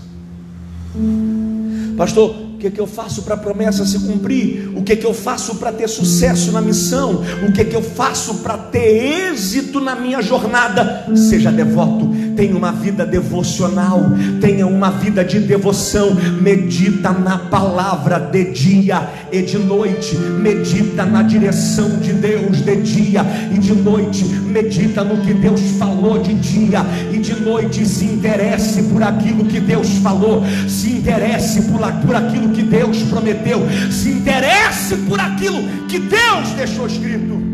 Pastor, 1.97 2.31
o 2.55 2.59
que, 2.59 2.67
é 2.67 2.71
que 2.71 2.81
eu 2.81 2.87
faço 2.87 3.23
para 3.23 3.35
a 3.35 3.39
promessa 3.39 3.85
se 3.85 3.99
cumprir? 4.01 4.73
O 4.77 4.83
que, 4.83 4.93
é 4.93 4.97
que 4.97 5.07
eu 5.07 5.15
faço 5.15 5.57
para 5.57 5.73
ter 5.73 5.89
sucesso 5.89 6.53
na 6.53 6.61
missão? 6.61 7.23
O 7.47 7.53
que, 7.53 7.61
é 7.61 7.65
que 7.65 7.77
eu 7.77 7.83
faço 7.83 8.37
para 8.37 8.59
ter 8.59 9.31
êxito 9.31 9.81
na 9.81 9.95
minha 9.95 10.21
jornada? 10.21 11.07
Seja 11.15 11.51
devoto, 11.51 12.12
tenha 12.37 12.57
uma 12.57 12.73
vida 12.73 13.05
devocional, 13.05 14.01
tenha 14.41 14.67
uma 14.67 14.91
vida 14.91 15.25
de 15.25 15.41
devoção, 15.41 16.15
medita 16.41 17.13
na 17.13 17.39
palavra 17.39 18.19
de 18.19 18.53
dia 18.53 19.09
e 19.31 19.43
de 19.43 19.59
noite, 19.59 20.17
medita 20.17 21.05
na 21.05 21.23
direção 21.23 21.99
de 21.99 22.13
Deus 22.13 22.65
de 22.65 22.77
dia 22.77 23.25
e 23.55 23.59
de 23.59 23.75
noite, 23.75 24.25
medita 24.25 25.05
no 25.05 25.19
que 25.25 25.35
Deus 25.35 25.61
falou 25.79 26.19
de 26.19 26.35
dia 26.35 26.85
e 27.13 27.19
de 27.19 27.35
noite, 27.41 27.87
se 27.87 28.05
interesse 28.05 28.83
por 28.85 29.03
aquilo 29.03 29.45
que 29.45 29.61
Deus 29.61 29.89
falou, 29.99 30.43
se 30.69 30.91
interesse 30.91 31.63
por, 31.63 31.81
por 32.05 32.15
aquilo 32.15 32.51
que 32.51 32.63
Deus 32.63 33.03
prometeu, 33.03 33.61
se 33.91 34.11
interesse 34.11 34.97
por 35.09 35.21
aquilo 35.21 35.63
que 35.89 35.99
Deus 35.99 36.51
deixou 36.57 36.87
escrito. 36.87 37.52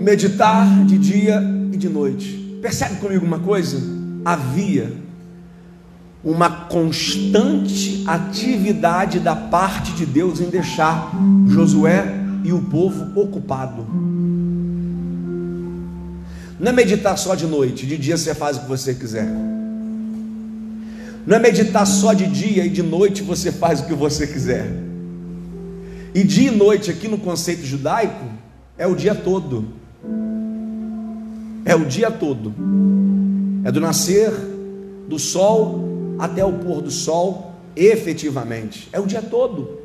Meditar 0.00 0.86
de 0.86 0.96
dia 0.96 1.42
e 1.72 1.76
de 1.76 1.88
noite. 1.88 2.58
Percebe 2.62 2.96
comigo 2.96 3.24
uma 3.24 3.38
coisa? 3.38 3.78
Havia 4.24 4.92
uma 6.24 6.50
constante 6.66 8.02
atividade 8.06 9.20
da 9.20 9.36
parte 9.36 9.92
de 9.92 10.06
Deus 10.06 10.40
em 10.40 10.48
deixar 10.48 11.12
Josué 11.48 12.04
e 12.42 12.52
o 12.52 12.62
povo 12.62 13.20
ocupado. 13.20 13.86
Não 16.58 16.70
é 16.70 16.72
meditar 16.72 17.16
só 17.16 17.34
de 17.34 17.46
noite, 17.46 17.86
de 17.86 17.96
dia 17.96 18.16
você 18.16 18.34
faz 18.34 18.56
o 18.56 18.60
que 18.60 18.68
você 18.68 18.94
quiser. 18.94 19.28
Não 21.26 21.36
é 21.36 21.38
meditar 21.38 21.86
só 21.86 22.14
de 22.14 22.26
dia 22.26 22.64
e 22.64 22.70
de 22.70 22.82
noite 22.82 23.22
você 23.22 23.52
faz 23.52 23.80
o 23.80 23.84
que 23.84 23.94
você 23.94 24.26
quiser. 24.26 24.66
E 26.14 26.24
dia 26.24 26.50
e 26.50 26.56
noite 26.56 26.90
aqui 26.90 27.06
no 27.06 27.18
conceito 27.18 27.64
judaico 27.64 28.24
é 28.78 28.86
o 28.86 28.94
dia 28.94 29.14
todo. 29.14 29.79
É 31.64 31.74
o 31.74 31.84
dia 31.84 32.10
todo. 32.10 32.54
É 33.64 33.70
do 33.70 33.80
nascer 33.80 34.30
do 35.06 35.18
sol 35.18 36.16
até 36.18 36.44
o 36.44 36.52
pôr 36.52 36.82
do 36.82 36.90
sol, 36.90 37.54
efetivamente. 37.74 38.88
É 38.92 39.00
o 39.00 39.06
dia 39.06 39.22
todo. 39.22 39.80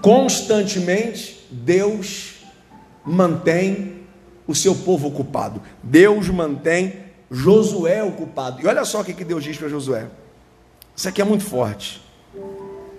Constantemente, 0.00 1.46
Deus 1.50 2.36
mantém 3.04 4.00
o 4.46 4.54
seu 4.54 4.74
povo 4.74 5.08
ocupado. 5.08 5.60
Deus 5.82 6.28
mantém 6.28 6.94
Josué 7.30 8.02
ocupado. 8.02 8.60
E 8.62 8.66
olha 8.66 8.84
só 8.84 9.00
o 9.00 9.04
que 9.04 9.24
Deus 9.24 9.44
diz 9.44 9.56
para 9.56 9.68
Josué. 9.68 10.06
Isso 10.96 11.08
aqui 11.08 11.20
é 11.20 11.24
muito 11.24 11.44
forte. 11.44 12.02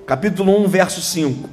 Capítulo 0.06 0.64
1, 0.64 0.68
verso 0.68 1.02
5. 1.02 1.50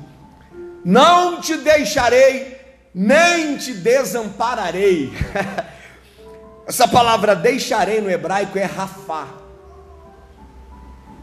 Não 0.85 1.41
te 1.41 1.57
deixarei 1.57 2.58
nem 2.95 3.57
te 3.57 3.75
desampararei. 3.75 5.13
Essa 6.67 6.87
palavra 6.87 7.35
deixarei 7.35 8.01
no 8.01 8.11
hebraico 8.11 8.59
é 8.59 8.65
rafá. 8.65 9.29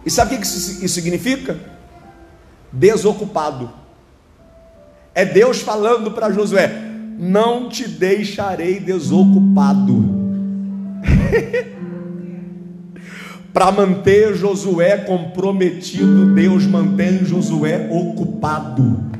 E 0.05 0.09
sabe 0.09 0.35
o 0.35 0.37
que 0.39 0.45
isso 0.45 0.87
significa? 0.87 1.57
Desocupado. 2.71 3.71
É 5.13 5.23
Deus 5.25 5.61
falando 5.61 6.11
para 6.11 6.31
Josué: 6.31 6.69
Não 7.17 7.69
te 7.69 7.87
deixarei 7.87 8.79
desocupado. 8.79 10.25
para 13.53 13.71
manter 13.71 14.35
Josué 14.35 14.97
comprometido, 14.97 16.33
Deus 16.33 16.65
mantém 16.65 17.23
Josué 17.23 17.87
ocupado 17.89 19.14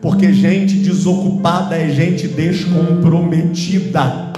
porque 0.00 0.32
gente 0.32 0.76
desocupada 0.76 1.76
é 1.76 1.90
gente 1.90 2.26
descomprometida. 2.26 4.30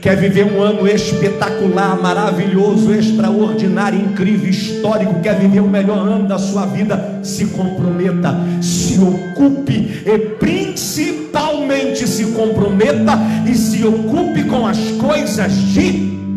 Quer 0.00 0.16
viver 0.16 0.44
um 0.44 0.62
ano 0.62 0.86
espetacular, 0.86 2.00
maravilhoso, 2.00 2.92
extraordinário, 2.92 3.98
incrível, 3.98 4.48
histórico, 4.48 5.20
quer 5.20 5.38
viver 5.38 5.60
o 5.60 5.68
melhor 5.68 5.98
ano 5.98 6.28
da 6.28 6.38
sua 6.38 6.66
vida, 6.66 7.20
se 7.24 7.46
comprometa, 7.46 8.38
se 8.60 9.00
ocupe 9.00 10.02
e 10.06 10.18
principalmente 10.38 12.06
se 12.06 12.26
comprometa 12.26 13.18
e 13.50 13.54
se 13.54 13.84
ocupe 13.84 14.44
com 14.44 14.66
as 14.66 14.78
coisas 14.92 15.52
de 15.52 15.90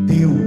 Deus. 0.08 0.40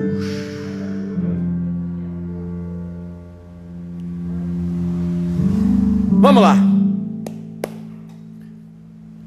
Vamos 6.11 6.43
lá 6.43 6.72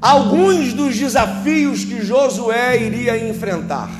alguns 0.00 0.72
dos 0.72 0.96
desafios 0.96 1.84
que 1.84 2.04
Josué 2.04 2.82
iria 2.82 3.28
enfrentar. 3.28 3.90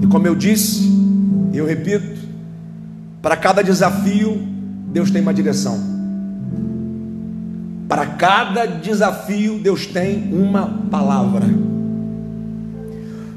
E 0.00 0.06
como 0.06 0.26
eu 0.26 0.34
disse, 0.34 0.90
eu 1.52 1.66
repito, 1.66 2.20
para 3.20 3.36
cada 3.36 3.62
desafio, 3.62 4.36
Deus 4.88 5.10
tem 5.10 5.22
uma 5.22 5.34
direção. 5.34 5.78
Para 7.88 8.06
cada 8.06 8.66
desafio, 8.66 9.58
Deus 9.58 9.86
tem 9.86 10.32
uma 10.32 10.66
palavra. 10.90 11.46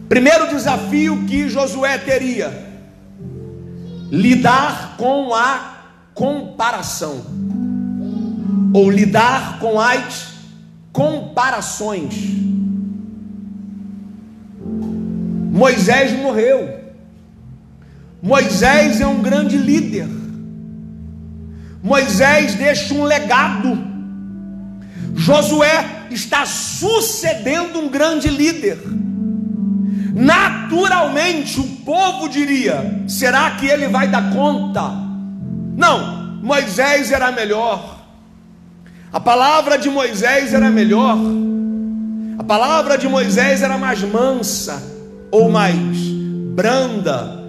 Primeiro 0.08 0.48
desafio 0.48 1.26
que 1.26 1.50
Josué 1.50 1.98
teria: 1.98 2.52
lidar 4.10 4.96
com 4.98 5.34
a 5.34 5.74
comparação 6.14 7.22
ou 8.76 8.92
lidar 8.92 9.58
com 9.60 9.80
as 9.80 10.34
comparações. 10.92 12.14
Moisés 15.50 16.12
morreu. 16.12 16.82
Moisés 18.22 19.00
é 19.00 19.08
um 19.08 19.22
grande 19.22 19.58
líder. 19.58 20.10
Moisés 21.82 22.56
deixa 22.56 22.94
um 22.94 23.06
legado. 23.06 23.82
Josué 25.16 26.08
está 26.12 26.46
sucedendo 26.46 27.80
um 27.80 27.88
grande 27.88 28.28
líder. 28.28 28.78
naturalmente 30.14 31.62
o 31.62 31.68
povo 31.86 32.28
diria: 32.28 33.06
será 33.08 33.52
que 33.52 33.68
ele 33.68 33.88
vai 33.88 34.10
dar 34.10 34.34
conta? 34.34 34.92
Não, 35.78 36.42
Moisés 36.44 37.10
era 37.10 37.32
melhor, 37.32 37.95
a 39.16 39.20
palavra 39.22 39.78
de 39.78 39.90
Moisés 39.90 40.54
era 40.54 40.70
melhor, 40.70 41.18
a 42.38 42.44
palavra 42.44 42.98
de 42.98 43.08
Moisés 43.08 43.62
era 43.62 43.78
mais 43.78 44.02
mansa 44.02 44.84
ou 45.32 45.50
mais 45.50 45.98
branda. 46.54 47.42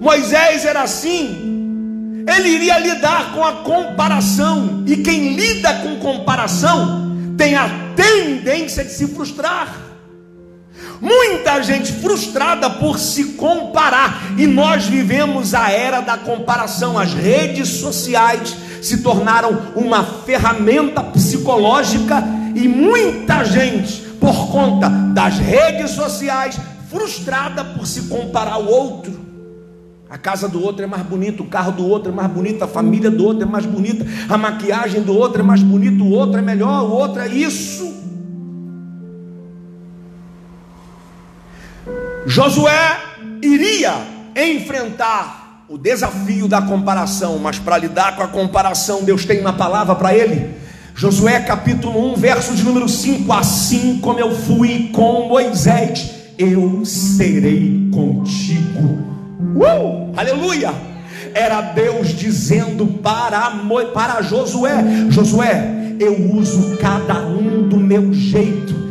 Moisés 0.00 0.64
era 0.64 0.82
assim, 0.82 2.24
ele 2.32 2.48
iria 2.48 2.78
lidar 2.78 3.32
com 3.32 3.44
a 3.44 3.54
comparação, 3.64 4.84
e 4.86 4.98
quem 4.98 5.34
lida 5.34 5.74
com 5.80 5.96
comparação 5.96 7.34
tem 7.36 7.56
a 7.56 7.68
tendência 7.96 8.84
de 8.84 8.92
se 8.92 9.08
frustrar. 9.08 9.80
Muita 11.00 11.60
gente 11.60 11.92
frustrada 11.92 12.70
por 12.70 13.00
se 13.00 13.32
comparar, 13.32 14.22
e 14.38 14.46
nós 14.46 14.86
vivemos 14.86 15.54
a 15.54 15.72
era 15.72 16.00
da 16.00 16.16
comparação. 16.16 16.96
As 16.96 17.12
redes 17.12 17.68
sociais 17.68 18.56
se 18.84 18.98
tornaram 18.98 19.72
uma 19.74 20.04
ferramenta 20.04 21.02
psicológica, 21.02 22.22
e 22.54 22.68
muita 22.68 23.42
gente, 23.44 24.02
por 24.20 24.48
conta 24.50 24.88
das 24.88 25.38
redes 25.38 25.90
sociais, 25.92 26.58
frustrada 26.88 27.64
por 27.64 27.86
se 27.86 28.02
comparar 28.02 28.52
ao 28.52 28.66
outro. 28.66 29.24
A 30.08 30.16
casa 30.16 30.48
do 30.48 30.62
outro 30.62 30.84
é 30.84 30.86
mais 30.86 31.02
bonita, 31.02 31.42
o 31.42 31.46
carro 31.46 31.72
do 31.72 31.86
outro 31.86 32.12
é 32.12 32.14
mais 32.14 32.30
bonito, 32.30 32.62
a 32.62 32.68
família 32.68 33.10
do 33.10 33.24
outro 33.24 33.42
é 33.42 33.50
mais 33.50 33.66
bonita, 33.66 34.06
a 34.28 34.38
maquiagem 34.38 35.02
do 35.02 35.16
outro 35.16 35.40
é 35.40 35.44
mais 35.44 35.62
bonita, 35.62 36.04
o 36.04 36.10
outro 36.10 36.38
é 36.38 36.42
melhor, 36.42 36.84
o 36.84 36.92
outro 36.92 37.20
é 37.20 37.28
isso. 37.28 37.92
Josué 42.26 42.98
iria 43.42 43.94
enfrentar 44.36 45.43
o 45.74 45.78
desafio 45.78 46.46
da 46.46 46.62
comparação, 46.62 47.36
mas 47.36 47.58
para 47.58 47.76
lidar 47.76 48.14
com 48.14 48.22
a 48.22 48.28
comparação, 48.28 49.02
Deus 49.02 49.24
tem 49.24 49.40
uma 49.40 49.52
palavra 49.52 49.96
para 49.96 50.14
ele. 50.14 50.54
Josué 50.94 51.40
capítulo 51.40 52.12
1, 52.12 52.14
verso 52.14 52.54
de 52.54 52.62
número 52.62 52.88
5: 52.88 53.32
Assim 53.32 53.98
como 53.98 54.20
eu 54.20 54.32
fui 54.36 54.90
com 54.92 55.26
Moisés, 55.26 56.12
eu 56.38 56.84
serei 56.84 57.90
contigo. 57.92 59.02
Uh, 59.56 60.12
aleluia! 60.16 60.72
Era 61.34 61.60
Deus 61.60 62.10
dizendo 62.10 62.86
para, 62.86 63.50
para 63.92 64.22
Josué: 64.22 64.76
Josué, 65.10 65.96
eu 65.98 66.36
uso 66.36 66.76
cada 66.76 67.18
um 67.26 67.68
do 67.68 67.78
meu 67.78 68.14
jeito 68.14 68.83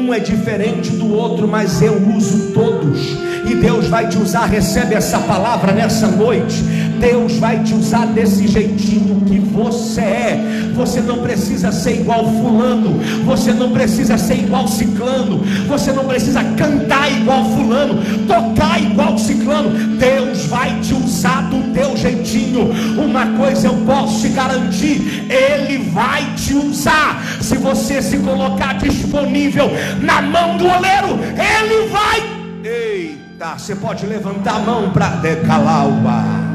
um 0.00 0.14
é 0.14 0.18
diferente 0.18 0.90
do 0.90 1.12
outro, 1.14 1.46
mas 1.46 1.82
eu 1.82 1.96
uso 2.16 2.52
todos. 2.52 3.00
E 3.48 3.54
Deus 3.54 3.86
vai 3.86 4.08
te 4.08 4.18
usar, 4.18 4.46
recebe 4.46 4.94
essa 4.94 5.18
palavra 5.18 5.72
nessa 5.72 6.08
noite. 6.08 6.64
Deus 7.00 7.38
vai 7.38 7.62
te 7.64 7.74
usar 7.74 8.06
desse 8.06 8.46
jeitinho 8.46 9.22
que 9.26 9.38
você 9.38 10.00
é. 10.00 10.70
Você 10.74 11.00
não 11.00 11.18
precisa 11.18 11.72
ser 11.72 12.00
igual 12.00 12.24
fulano, 12.24 13.00
você 13.24 13.52
não 13.52 13.72
precisa 13.72 14.16
ser 14.16 14.34
igual 14.34 14.68
ciclano, 14.68 15.38
você 15.66 15.92
não 15.92 16.04
precisa 16.04 16.44
cantar 16.56 17.10
igual 17.10 17.44
fulano, 17.44 18.00
tocar 18.26 18.80
igual 18.80 19.18
ciclano. 19.18 19.70
Deus 19.96 20.46
vai 20.46 20.78
te 20.80 20.94
usar 20.94 21.42
do 21.50 21.72
teu 21.72 21.96
jeitinho. 21.96 22.70
Uma 23.02 23.26
coisa 23.38 23.68
eu 23.68 23.74
posso 23.86 24.20
te 24.20 24.28
garantir, 24.28 25.26
ele 25.28 25.90
vai 25.90 26.24
te 26.36 26.54
usar. 26.54 27.22
Se 27.40 27.56
você 27.56 28.00
se 28.02 28.18
colocar 28.18 28.74
disponível 28.74 29.70
na 30.00 30.22
mão 30.22 30.56
do 30.56 30.64
oleiro, 30.64 31.18
ele 31.34 31.88
vai. 31.88 32.40
Eita, 32.62 33.58
você 33.58 33.74
pode 33.74 34.06
levantar 34.06 34.56
a 34.56 34.58
mão 34.60 34.90
para 34.90 35.08
decalar 35.16 35.88
o 35.88 35.92
bar. 35.92 36.49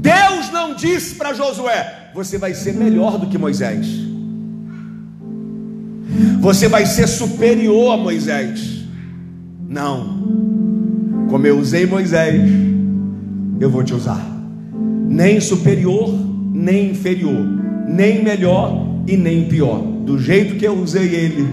Deus 0.00 0.50
não 0.52 0.74
disse 0.74 1.14
para 1.14 1.34
Josué: 1.34 2.10
você 2.14 2.38
vai 2.38 2.54
ser 2.54 2.74
melhor 2.74 3.18
do 3.18 3.26
que 3.26 3.38
Moisés, 3.38 3.86
você 6.40 6.68
vai 6.68 6.86
ser 6.86 7.06
superior 7.06 7.94
a 7.94 7.96
Moisés. 7.96 8.78
Não, 9.68 10.18
como 11.28 11.46
eu 11.46 11.58
usei 11.58 11.84
Moisés, 11.84 12.40
eu 13.60 13.70
vou 13.70 13.84
te 13.84 13.94
usar, 13.94 14.24
nem 15.08 15.40
superior, 15.40 16.08
nem 16.52 16.90
inferior, 16.90 17.46
nem 17.86 18.22
melhor 18.24 18.86
e 19.06 19.16
nem 19.16 19.44
pior, 19.46 19.80
do 19.80 20.18
jeito 20.18 20.56
que 20.56 20.64
eu 20.66 20.78
usei 20.78 21.14
ele, 21.14 21.48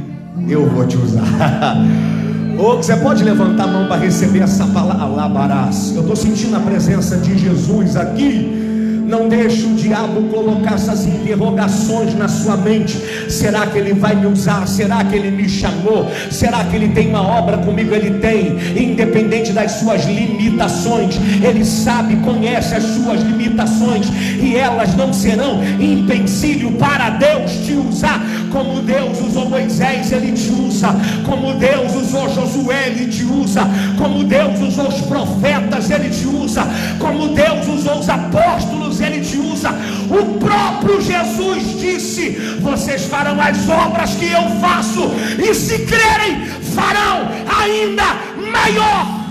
eu 0.49 0.67
vou 0.69 0.87
te 0.87 0.97
usar. 0.97 1.75
Ou 2.57 2.77
você 2.77 2.95
pode 2.95 3.23
levantar 3.23 3.63
a 3.63 3.67
mão 3.67 3.87
para 3.87 3.97
receber 3.97 4.39
essa 4.39 4.65
palavra. 4.67 5.69
Eu 5.93 6.01
estou 6.01 6.15
sentindo 6.15 6.55
a 6.55 6.59
presença 6.59 7.17
de 7.17 7.37
Jesus 7.37 7.95
aqui. 7.95 8.63
Não 9.07 9.29
deixe 9.29 9.67
o 9.67 9.75
diabo 9.75 10.23
colocar 10.29 10.73
essas 10.73 11.05
interrogações 11.05 12.15
na 12.15 12.27
sua 12.27 12.57
mente. 12.57 12.97
Será 13.29 13.67
que 13.67 13.77
ele 13.77 13.93
vai 13.93 14.15
me 14.15 14.25
usar? 14.25 14.67
Será 14.67 15.03
que 15.03 15.15
ele 15.15 15.29
me 15.29 15.47
chamou? 15.47 16.09
Será 16.31 16.63
que 16.63 16.75
ele 16.75 16.89
tem 16.89 17.09
uma 17.09 17.21
obra 17.21 17.57
comigo? 17.59 17.93
Ele 17.93 18.19
tem, 18.19 18.57
independente 18.75 19.53
das 19.53 19.73
suas 19.73 20.05
limitações. 20.05 21.19
Ele 21.43 21.63
sabe, 21.63 22.15
conhece 22.17 22.73
as 22.73 22.83
suas 22.83 23.21
limitações 23.21 24.07
e 24.41 24.55
elas 24.55 24.95
não 24.95 25.13
serão 25.13 25.63
empecilho 25.79 26.71
para 26.71 27.11
Deus 27.11 27.51
te 27.63 27.73
usar. 27.73 28.19
Como 28.55 28.81
Deus 28.83 29.19
usou 29.19 29.49
Moisés, 29.49 30.13
ele 30.13 30.31
te 30.31 30.49
usa. 30.49 30.95
Como 31.25 31.55
Deus 31.55 31.93
usou 31.93 32.33
Josué, 32.33 32.87
ele 32.87 33.07
te 33.11 33.25
usa. 33.25 33.67
Como 33.97 34.23
Deus 34.23 34.61
usou 34.61 34.87
os 34.87 35.01
profetas, 35.01 35.91
ele 35.91 36.09
te 36.09 36.25
usa. 36.25 36.65
Como 36.97 37.35
Deus 37.35 37.67
usou 37.67 37.99
os 37.99 38.07
apóstolos 38.07 39.01
ele 39.01 39.19
te 39.19 39.37
usa. 39.37 39.71
O 40.09 40.39
próprio 40.39 41.01
Jesus 41.01 41.79
disse: 41.81 42.29
Vocês 42.61 43.03
farão 43.07 43.41
as 43.41 43.67
obras 43.67 44.15
que 44.15 44.31
eu 44.31 44.49
faço, 44.61 45.11
e 45.37 45.53
se 45.53 45.79
crerem, 45.79 46.45
farão 46.45 47.27
ainda 47.61 48.05
maior. 48.53 49.25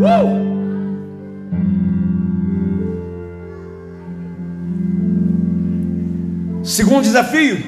Uh! 0.00 0.49
Segundo 6.70 7.02
desafio 7.02 7.60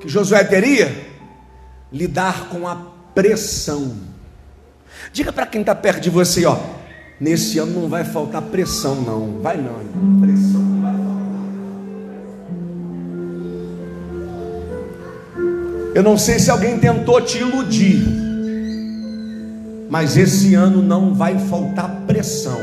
que 0.00 0.08
Josué 0.08 0.42
teria, 0.42 0.92
lidar 1.92 2.48
com 2.48 2.66
a 2.66 2.74
pressão. 3.14 3.94
Diga 5.12 5.32
para 5.32 5.46
quem 5.46 5.60
está 5.60 5.72
perto 5.72 6.00
de 6.00 6.10
você, 6.10 6.44
ó, 6.44 6.58
nesse 7.20 7.58
ano 7.58 7.82
não 7.82 7.88
vai 7.88 8.02
faltar 8.02 8.42
pressão, 8.42 8.96
não. 8.96 9.40
Vai 9.40 9.58
não, 9.58 9.74
pressão 10.20 10.60
não 10.60 10.82
vai 10.82 10.92
faltar. 10.92 11.10
Eu 15.94 16.02
não 16.02 16.18
sei 16.18 16.40
se 16.40 16.50
alguém 16.50 16.80
tentou 16.80 17.20
te 17.20 17.38
iludir, 17.38 18.02
mas 19.88 20.16
esse 20.16 20.56
ano 20.56 20.82
não 20.82 21.14
vai 21.14 21.38
faltar 21.38 21.88
pressão. 22.08 22.58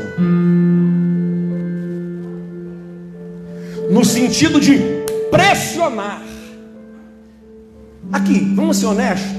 No 3.98 4.04
sentido 4.04 4.60
de 4.60 4.78
pressionar. 5.28 6.22
Aqui, 8.12 8.38
vamos 8.54 8.76
ser 8.76 8.86
honestos. 8.86 9.32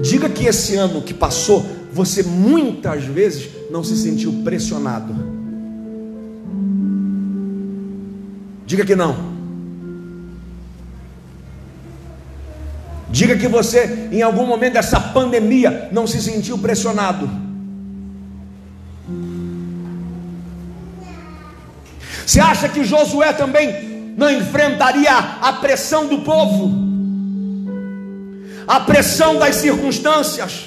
Diga 0.00 0.28
que 0.28 0.46
esse 0.46 0.76
ano 0.76 1.02
que 1.02 1.12
passou, 1.12 1.66
você 1.92 2.22
muitas 2.22 3.02
vezes 3.02 3.50
não 3.72 3.82
se 3.82 3.96
sentiu 3.96 4.40
pressionado. 4.44 5.12
Diga 8.64 8.86
que 8.86 8.94
não. 8.94 9.16
Diga 13.10 13.36
que 13.36 13.48
você, 13.48 14.08
em 14.12 14.22
algum 14.22 14.46
momento 14.46 14.74
dessa 14.74 15.00
pandemia, 15.00 15.88
não 15.90 16.06
se 16.06 16.22
sentiu 16.22 16.56
pressionado. 16.56 17.49
Você 22.30 22.38
acha 22.38 22.68
que 22.68 22.84
Josué 22.84 23.32
também 23.32 24.14
não 24.16 24.30
enfrentaria 24.30 25.10
a 25.16 25.52
pressão 25.54 26.06
do 26.06 26.18
povo? 26.18 26.90
a 28.70 28.78
pressão 28.78 29.36
das 29.36 29.56
circunstâncias. 29.56 30.66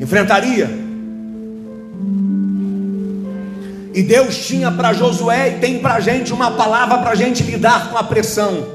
Enfrentaria. 0.00 0.70
E 3.92 4.02
Deus 4.02 4.46
tinha 4.46 4.72
para 4.72 4.94
Josué 4.94 5.50
e 5.50 5.58
tem 5.58 5.80
para 5.80 5.96
a 5.96 6.00
gente 6.00 6.32
uma 6.32 6.52
palavra 6.52 6.96
para 6.96 7.10
a 7.10 7.14
gente 7.14 7.42
lidar 7.42 7.90
com 7.90 7.98
a 7.98 8.04
pressão. 8.04 8.66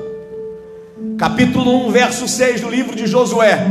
Capítulo 1.18 1.88
1, 1.88 1.92
verso 1.92 2.28
6 2.28 2.62
do 2.62 2.70
livro 2.70 2.96
de 2.96 3.08
Josué. 3.08 3.66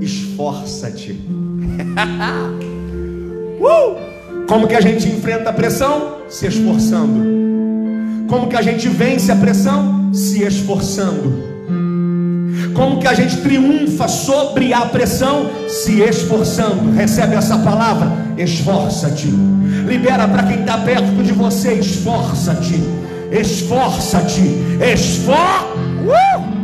Esforça-te. 0.00 1.20
uh! 3.60 4.14
Como 4.46 4.68
que 4.68 4.74
a 4.74 4.80
gente 4.80 5.08
enfrenta 5.08 5.50
a 5.50 5.52
pressão? 5.52 6.18
Se 6.28 6.46
esforçando. 6.46 7.24
Como 8.28 8.48
que 8.48 8.56
a 8.56 8.62
gente 8.62 8.88
vence 8.88 9.30
a 9.32 9.36
pressão? 9.36 10.12
Se 10.12 10.42
esforçando. 10.42 11.54
Como 12.74 12.98
que 12.98 13.06
a 13.06 13.14
gente 13.14 13.38
triunfa 13.38 14.08
sobre 14.08 14.72
a 14.72 14.82
pressão? 14.82 15.50
Se 15.68 16.00
esforçando. 16.00 16.92
Recebe 16.92 17.36
essa 17.36 17.58
palavra? 17.58 18.12
Esforça-te. 18.36 19.28
Libera 19.28 20.26
para 20.28 20.42
quem 20.42 20.60
está 20.60 20.78
perto 20.78 21.22
de 21.22 21.32
você. 21.32 21.74
Esforça-te. 21.74 22.82
Esforça-te. 23.30 24.42
Esfor. 24.80 25.76
Uh! 26.04 26.54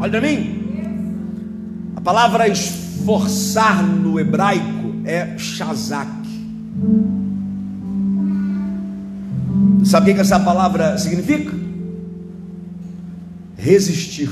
Olha 0.00 0.10
para 0.10 0.20
mim. 0.20 0.65
Palavra 2.06 2.46
esforçar 2.46 3.82
no 3.82 4.20
hebraico 4.20 4.94
é 5.04 5.36
shazak. 5.36 6.08
Sabe 9.84 10.12
o 10.12 10.14
que 10.14 10.20
essa 10.20 10.38
palavra 10.38 10.96
significa? 10.98 11.52
Resistir, 13.58 14.30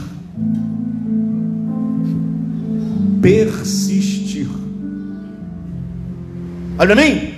persistir. 3.20 4.46
Olha 6.78 6.94
mim, 6.94 7.34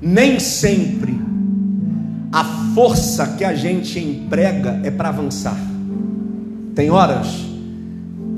nem 0.00 0.40
sempre 0.40 1.14
a 2.32 2.42
força 2.74 3.26
que 3.36 3.44
a 3.44 3.54
gente 3.54 3.98
emprega 3.98 4.80
é 4.82 4.90
para 4.90 5.10
avançar. 5.10 5.58
Tem 6.74 6.88
horas 6.88 7.51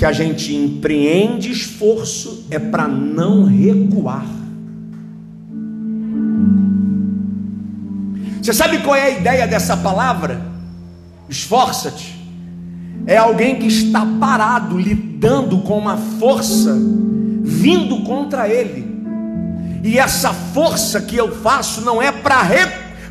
que 0.04 0.08
a 0.08 0.12
gente 0.12 0.54
empreende 0.54 1.50
esforço 1.50 2.46
é 2.50 2.58
para 2.58 2.86
não 2.86 3.46
recuar. 3.46 4.26
Você 8.42 8.52
sabe 8.52 8.80
qual 8.80 8.94
é 8.94 9.04
a 9.04 9.10
ideia 9.18 9.46
dessa 9.46 9.74
palavra? 9.78 10.42
Esforça-te. 11.26 12.22
É 13.06 13.16
alguém 13.16 13.58
que 13.58 13.66
está 13.66 14.04
parado, 14.20 14.78
lidando 14.78 15.62
com 15.62 15.78
uma 15.78 15.96
força 15.96 16.76
vindo 17.42 18.02
contra 18.02 18.46
ele. 18.46 18.84
E 19.82 19.98
essa 19.98 20.34
força 20.34 21.00
que 21.00 21.16
eu 21.16 21.34
faço 21.34 21.80
não 21.80 22.02
é 22.02 22.12
para 22.12 22.42
re... 22.42 22.58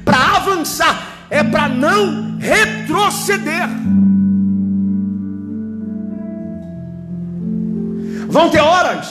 avançar, 0.05 1.25
é 1.31 1.43
para 1.43 1.67
não 1.67 2.37
retroceder. 2.37 3.67
Vão 8.33 8.49
ter 8.49 8.59
horas 8.61 9.07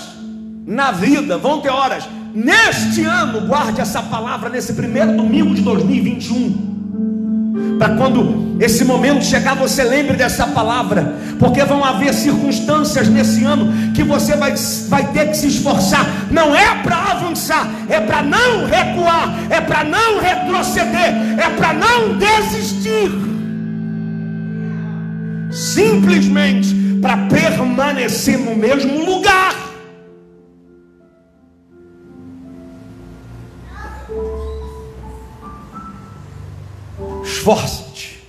na 0.67 0.91
vida, 0.91 1.39
vão 1.39 1.61
ter 1.61 1.71
horas. 1.71 2.09
Neste 2.35 3.05
ano, 3.05 3.47
guarde 3.47 3.81
essa 3.81 4.03
palavra 4.03 4.51
nesse 4.51 4.73
primeiro 4.73 5.17
domingo 5.17 5.55
de 5.55 5.63
2021. 5.63 7.77
Para 7.79 7.95
quando 7.95 8.57
esse 8.59 8.85
momento 8.85 9.25
chegar, 9.25 9.55
você 9.55 9.85
lembre 9.85 10.17
dessa 10.17 10.49
palavra, 10.49 11.15
porque 11.39 11.63
vão 11.63 11.85
haver 11.85 12.13
circunstâncias 12.13 13.07
nesse 13.07 13.45
ano 13.45 13.93
que 13.93 14.03
você 14.03 14.35
vai, 14.35 14.55
vai 14.89 15.07
ter 15.13 15.29
que 15.29 15.37
se 15.37 15.47
esforçar. 15.47 16.05
Não 16.29 16.53
é 16.53 16.83
para 16.83 17.13
avançar, 17.13 17.71
é 17.89 18.01
para 18.01 18.25
não 18.25 18.67
recuar, 18.67 19.39
é 19.51 19.61
para 19.61 19.85
não 19.85 20.21
retroceder, 20.21 21.39
é 21.39 21.49
para 21.49 21.73
não 21.73 22.19
desistir. 22.19 23.09
Simplesmente 25.53 26.83
para 27.03 27.17
permanecer 27.27 28.39
no 28.39 28.55
mesmo 28.55 29.05
lugar. 29.05 29.57
Esforça-te. 37.25 38.23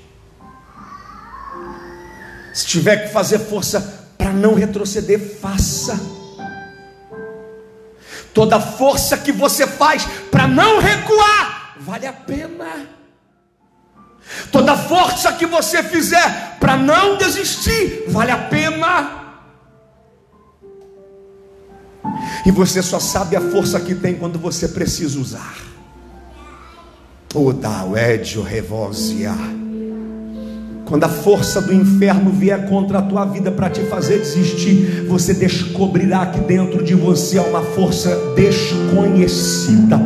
Se 2.51 2.65
tiver 2.65 3.05
que 3.05 3.13
fazer 3.13 3.37
força 3.37 4.09
para 4.17 4.33
não 4.33 4.55
retroceder, 4.55 5.19
faça. 5.39 5.99
Toda 8.33 8.59
força 8.59 9.15
que 9.15 9.31
você 9.31 9.67
faz 9.67 10.03
para 10.31 10.47
não 10.47 10.79
recuar, 10.79 11.75
vale 11.79 12.07
a 12.07 12.13
pena. 12.13 13.02
Toda 14.51 14.77
força 14.77 15.33
que 15.33 15.45
você 15.45 15.83
fizer 15.83 16.57
para 16.59 16.77
não 16.77 17.17
desistir, 17.17 18.05
vale 18.07 18.31
a 18.31 18.37
pena. 18.37 19.23
E 22.45 22.51
você 22.51 22.81
só 22.81 22.99
sabe 22.99 23.35
a 23.35 23.41
força 23.41 23.79
que 23.79 23.95
tem 23.95 24.15
quando 24.15 24.37
você 24.37 24.67
precisa 24.67 25.19
usar. 25.19 25.55
O 27.33 27.49
o 27.49 27.97
Edio 27.97 28.43
Revosia. 28.43 29.33
Quando 30.85 31.05
a 31.05 31.09
força 31.09 31.61
do 31.61 31.73
inferno 31.73 32.29
vier 32.31 32.67
contra 32.67 32.99
a 32.99 33.01
tua 33.01 33.25
vida 33.25 33.51
para 33.51 33.69
te 33.69 33.81
fazer 33.85 34.19
desistir, 34.19 35.05
você 35.07 35.33
descobrirá 35.33 36.27
que 36.27 36.39
dentro 36.41 36.83
de 36.83 36.93
você 36.93 37.39
há 37.39 37.43
uma 37.43 37.63
força 37.63 38.15
desconhecida 38.35 39.97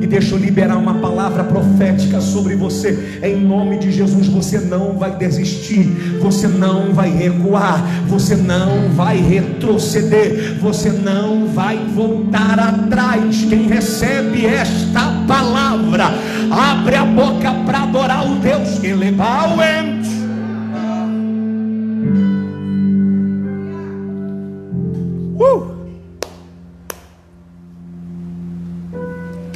e 0.00 0.06
deixa 0.06 0.34
eu 0.34 0.38
liberar 0.38 0.76
uma 0.76 0.94
palavra 0.94 1.44
profética 1.44 2.20
sobre 2.20 2.56
você. 2.56 3.20
Em 3.22 3.36
nome 3.36 3.78
de 3.78 3.92
Jesus, 3.92 4.26
você 4.28 4.58
não 4.58 4.94
vai 4.94 5.16
desistir, 5.16 5.84
você 6.20 6.48
não 6.48 6.92
vai 6.92 7.10
recuar, 7.10 7.84
você 8.06 8.34
não 8.34 8.88
vai 8.90 9.18
retroceder, 9.18 10.58
você 10.60 10.90
não 10.90 11.46
vai 11.46 11.78
voltar 11.94 12.58
atrás. 12.58 13.44
Quem 13.48 13.68
recebe 13.68 14.46
esta 14.46 15.02
palavra, 15.26 16.06
abre 16.50 16.96
a 16.96 17.04
boca 17.04 17.52
para 17.66 17.82
adorar 17.82 18.26
o 18.26 18.36
Deus 18.36 18.78
que 18.78 18.92
levar 18.92 19.56
o 19.56 19.60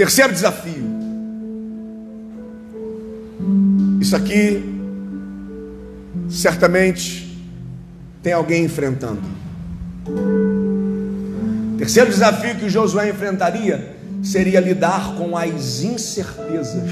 Terceiro 0.04 0.34
desafio. 0.34 0.84
Isso 3.98 4.14
aqui, 4.14 4.62
certamente, 6.28 7.42
tem 8.22 8.34
alguém 8.34 8.66
enfrentando. 8.66 9.22
Terceiro 11.78 12.10
desafio 12.10 12.56
que 12.56 12.68
Josué 12.68 13.08
enfrentaria 13.08 13.96
seria 14.22 14.60
lidar 14.60 15.14
com 15.14 15.38
as 15.38 15.82
incertezas. 15.82 16.90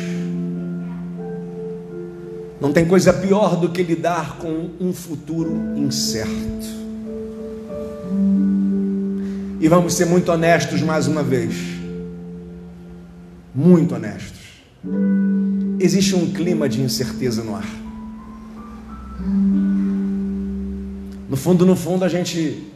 Não 2.59 2.72
tem 2.72 2.87
coisa 2.87 3.12
pior 3.12 3.57
do 3.57 3.68
que 3.68 3.83
lidar 3.83 4.38
com 4.38 4.70
um 4.81 4.94
futuro 4.94 5.75
incerto. 5.77 6.66
E 9.61 9.68
vamos 9.68 9.92
ser 9.92 10.07
muito 10.07 10.33
honestos 10.33 10.81
mais 10.81 11.07
uma 11.07 11.22
vez 11.22 11.82
muito 13.54 13.94
honestos. 13.94 14.40
Existe 15.78 16.14
um 16.14 16.32
clima 16.32 16.68
de 16.68 16.80
incerteza 16.80 17.42
no 17.42 17.54
ar. 17.54 17.66
No 21.28 21.36
fundo, 21.36 21.64
no 21.64 21.76
fundo, 21.76 22.04
a 22.04 22.08
gente 22.08 22.72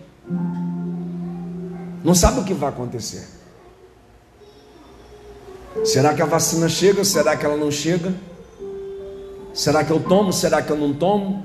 não 2.02 2.14
sabe 2.14 2.40
o 2.40 2.44
que 2.44 2.54
vai 2.54 2.68
acontecer. 2.68 3.26
Será 5.84 6.14
que 6.14 6.22
a 6.22 6.26
vacina 6.26 6.68
chega? 6.68 7.04
Será 7.04 7.36
que 7.36 7.44
ela 7.44 7.56
não 7.56 7.70
chega? 7.70 8.14
Será 9.52 9.84
que 9.84 9.90
eu 9.90 10.00
tomo? 10.00 10.32
Será 10.32 10.62
que 10.62 10.70
eu 10.70 10.76
não 10.76 10.94
tomo? 10.94 11.44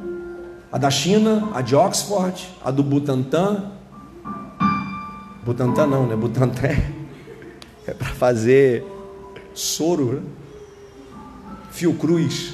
A 0.71 0.77
da 0.77 0.89
China, 0.89 1.49
a 1.53 1.61
de 1.61 1.75
Oxford, 1.75 2.47
a 2.63 2.71
do 2.71 2.81
Butantan. 2.81 3.71
Butantan 5.43 5.87
não, 5.87 6.07
né? 6.07 6.15
Butantan 6.15 6.67
é, 6.67 6.93
é 7.87 7.93
para 7.93 8.13
fazer 8.13 8.85
soro, 9.53 10.13
né? 10.13 10.21
Fiocruz. 11.71 12.53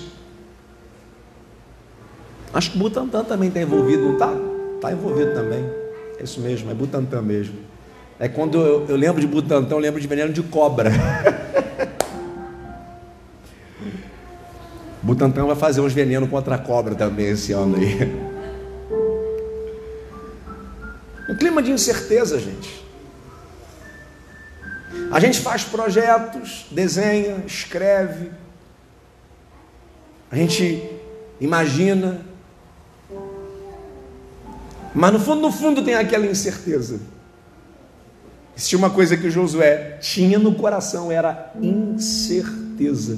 Acho 2.53 2.71
que 2.71 2.77
Butantan 2.77 3.23
também 3.23 3.49
está 3.49 3.61
envolvido, 3.61 4.03
não 4.03 4.13
está? 4.13 4.33
Está 4.75 4.91
envolvido 4.91 5.33
também. 5.33 5.63
É 6.19 6.23
isso 6.23 6.39
mesmo, 6.39 6.71
é 6.71 6.73
Butantan 6.73 7.21
mesmo. 7.21 7.55
É 8.19 8.27
quando 8.27 8.57
eu, 8.57 8.85
eu 8.87 8.95
lembro 8.95 9.21
de 9.21 9.27
Butantan, 9.27 9.75
eu 9.75 9.79
lembro 9.79 10.01
de 10.01 10.07
veneno 10.07 10.33
de 10.33 10.41
cobra. 10.43 10.91
Butantan 15.03 15.45
vai 15.45 15.55
fazer 15.55 15.81
uns 15.81 15.93
venenos 15.93 16.29
contra 16.29 16.55
a 16.55 16.57
cobra 16.57 16.95
também 16.95 17.27
esse 17.27 17.53
ano 17.53 17.77
aí. 17.77 18.11
Um 21.29 21.35
clima 21.35 21.61
de 21.61 21.71
incerteza, 21.71 22.39
gente. 22.39 22.86
A 25.17 25.19
gente 25.19 25.39
faz 25.39 25.63
projetos, 25.63 26.67
desenha, 26.69 27.43
escreve, 27.47 28.29
a 30.29 30.35
gente 30.35 30.91
imagina, 31.41 32.21
Mas 34.93 35.13
no 35.13 35.19
fundo, 35.19 35.41
no 35.41 35.51
fundo 35.51 35.83
tem 35.83 35.95
aquela 35.95 36.27
incerteza. 36.27 36.99
Se 38.55 38.75
uma 38.75 38.91
coisa 38.91 39.17
que 39.17 39.27
Josué 39.31 39.97
tinha 39.99 40.37
no 40.37 40.53
coração 40.53 41.11
era 41.11 41.51
incerteza. 41.59 43.17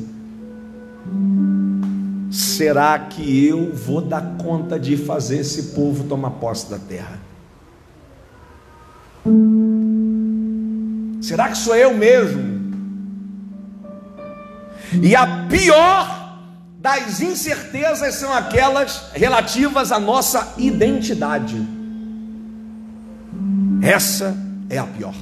Será 2.32 2.98
que 2.98 3.46
eu 3.46 3.74
vou 3.74 4.00
dar 4.00 4.38
conta 4.38 4.80
de 4.80 4.96
fazer 4.96 5.40
esse 5.40 5.76
povo 5.76 6.06
tomar 6.06 6.32
posse 6.32 6.70
da 6.70 6.80
terra? 6.80 7.20
Será 11.22 11.50
que 11.50 11.58
sou 11.58 11.76
eu 11.76 11.94
mesmo? 11.94 12.60
E 15.02 15.16
a 15.16 15.46
pior 15.50 16.38
das 16.80 17.22
incertezas 17.22 18.16
são 18.16 18.34
aquelas 18.34 19.12
relativas 19.14 19.92
à 19.92 20.00
nossa 20.00 20.54
identidade. 20.58 21.62
Essa 23.82 24.36
é 24.70 24.78
a 24.78 24.86
pior. 24.86 25.14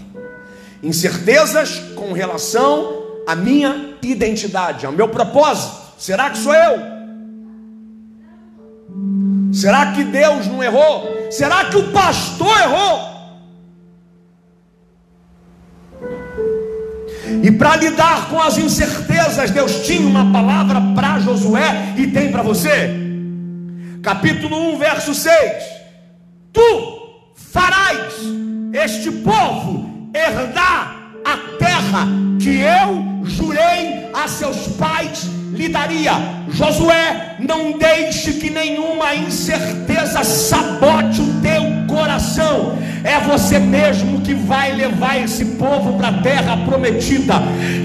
Incertezas 0.82 1.80
com 1.96 2.14
relação 2.14 3.04
à 3.28 3.36
minha 3.36 3.96
identidade, 4.02 4.86
ao 4.86 4.92
meu 4.92 5.10
propósito. 5.10 5.76
Será 5.98 6.30
que 6.30 6.38
sou 6.38 6.54
eu? 6.54 6.98
Será 9.52 9.94
que 9.94 10.04
Deus 10.04 10.46
não 10.48 10.64
errou? 10.64 11.32
Será 11.32 11.66
que 11.66 11.78
o 11.78 11.92
pastor 11.92 12.56
errou? 12.62 13.07
E 17.48 17.52
para 17.54 17.78
lidar 17.78 18.28
com 18.28 18.42
as 18.42 18.58
incertezas, 18.58 19.52
Deus 19.52 19.88
tinha 19.88 20.06
uma 20.06 20.34
palavra 20.34 20.82
para 20.94 21.18
Josué 21.20 21.94
e 21.96 22.08
tem 22.08 22.30
para 22.30 22.44
você. 22.44 22.94
Capítulo 24.04 24.74
1, 24.74 24.78
verso 24.78 25.14
6: 25.14 25.64
Tu 26.52 27.32
farás 27.36 28.16
este 28.74 29.10
povo 29.12 30.12
herdar 30.14 30.94
a 31.24 31.38
terra 31.58 32.06
que 32.38 32.60
eu 32.60 33.24
jurei 33.24 34.10
a 34.14 34.28
seus 34.28 34.68
pais 34.76 35.30
lhe 35.54 35.70
daria. 35.70 36.16
Josué, 36.50 37.38
não 37.40 37.78
deixe 37.78 38.34
que 38.34 38.50
nenhuma 38.50 39.16
incerteza 39.16 40.22
sabote 40.26 41.22
o 41.22 41.42
teu 41.42 41.64
coração. 41.88 42.78
É 43.08 43.22
você 43.22 43.58
mesmo 43.58 44.20
que 44.20 44.34
vai 44.34 44.74
levar 44.74 45.18
esse 45.24 45.46
povo 45.46 45.94
para 45.98 46.10
a 46.10 46.14
terra 46.22 46.58
prometida. 46.66 47.36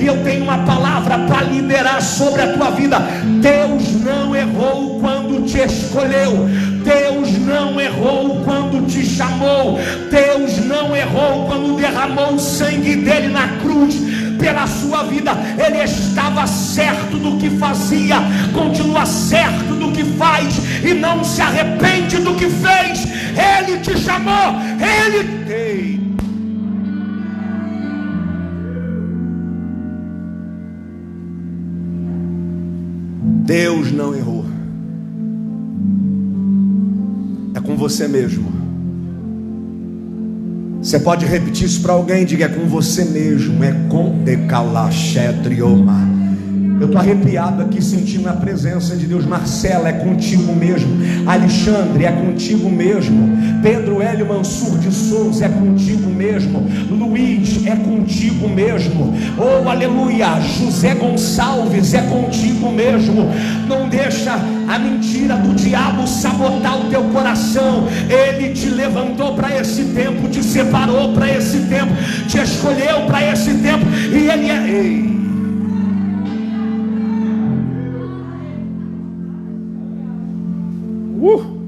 E 0.01 0.05
eu 0.05 0.21
tenho 0.25 0.43
uma 0.43 0.59
palavra 0.65 1.17
para 1.17 1.43
liderar 1.43 2.03
sobre 2.03 2.43
a 2.43 2.53
tua 2.55 2.71
vida. 2.73 2.99
Deus 3.41 3.93
não 4.03 4.35
errou 4.35 4.99
quando 4.99 5.47
te 5.47 5.59
escolheu. 5.59 6.49
Deus 6.85 7.39
não 7.39 7.81
errou 7.81 8.43
quando 8.45 8.85
te 8.89 9.07
chamou. 9.07 9.79
Deus 10.11 10.57
não 10.67 10.97
errou 10.97 11.47
quando 11.47 11.77
derramou 11.77 12.35
o 12.35 12.39
sangue 12.41 12.97
dele 12.97 13.29
na 13.29 13.47
cruz 13.63 14.12
pela 14.43 14.67
sua 14.67 15.05
vida, 15.05 15.31
ele 15.57 15.85
estava 15.85 16.45
certo 16.49 17.17
do 17.17 17.39
que 17.39 17.49
fazia, 17.49 18.17
continua 18.53 19.07
certo 19.07 19.73
do 19.77 19.93
que 19.93 20.03
faz 20.05 20.83
e 20.83 20.93
não 20.95 21.23
se 21.23 21.41
arrepende 21.41 22.19
do 22.19 22.35
que 22.35 22.51
fez. 22.51 23.07
Ele 23.39 23.79
te 23.79 23.97
chamou, 23.97 24.61
ele 24.81 25.45
tem. 25.47 26.03
Deus 33.45 33.93
não 33.93 34.13
errou. 34.13 34.45
É 37.55 37.61
com 37.61 37.77
você 37.77 38.09
mesmo. 38.09 38.62
Você 40.83 40.99
pode 40.99 41.25
repetir 41.25 41.67
isso 41.67 41.81
para 41.81 41.93
alguém, 41.93 42.25
diga 42.25 42.47
é 42.47 42.49
com 42.49 42.67
você 42.67 43.05
mesmo, 43.05 43.63
é 43.63 43.73
com 43.89 44.19
decalachetrioma. 44.25 46.22
Eu 46.81 46.87
estou 46.87 47.01
arrepiado 47.01 47.63
aqui 47.63 47.83
sentindo 47.83 48.29
a 48.29 48.33
presença 48.33 48.97
de 48.97 49.07
Deus. 49.07 49.25
Marcela, 49.25 49.89
é 49.89 49.93
contigo 49.93 50.53
mesmo. 50.55 50.91
Alexandre, 51.27 52.05
é 52.05 52.13
contigo 52.13 52.69
mesmo. 52.69 53.31
Pedro 53.63 54.03
Hélio 54.03 54.27
Mansur 54.27 54.79
de 54.79 54.93
Souza, 54.93 55.47
é 55.47 55.49
contigo 55.49 56.11
mesmo. 56.11 56.67
Luiz, 56.91 57.65
é 57.67 57.77
contigo 57.77 58.49
mesmo. 58.49 59.15
Oh, 59.39 59.69
aleluia. 59.69 60.41
José 60.41 60.95
Gonçalves, 60.95 61.95
é 61.95 62.03
contigo 62.03 62.71
mesmo. 62.71 63.31
Não 63.69 63.89
deixa 63.89 64.35
a 64.69 64.79
mentira 64.79 65.37
do 65.37 65.55
diabo 65.55 66.07
sabotar 66.07 66.81
o 66.81 66.91
teu 66.91 67.05
coração. 67.05 67.87
Ele 68.09 68.53
te 68.53 68.67
levantou 68.67 69.35
para 69.35 69.57
esse 69.57 69.85
tempo, 69.85 70.29
te 70.29 70.43
separou 70.43 71.13
para 71.13 71.31
esse 71.31 71.59
tempo, 71.61 71.93
te 72.29 72.39
escolheu 72.39 73.07
para 73.07 73.33
esse 73.33 73.55
tempo. 73.55 73.85
E 74.11 74.29
ele 74.29 74.51
é. 74.51 74.69
Ei. 74.69 75.22
Uh! 81.23 81.63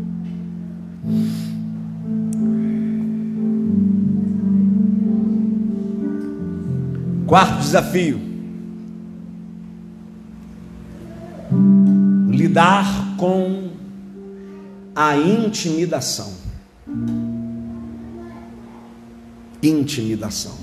Quarto 7.24 7.60
desafio: 7.60 8.20
lidar 12.30 13.14
com 13.16 13.70
a 14.92 15.16
intimidação. 15.16 16.32
Intimidação. 19.62 20.58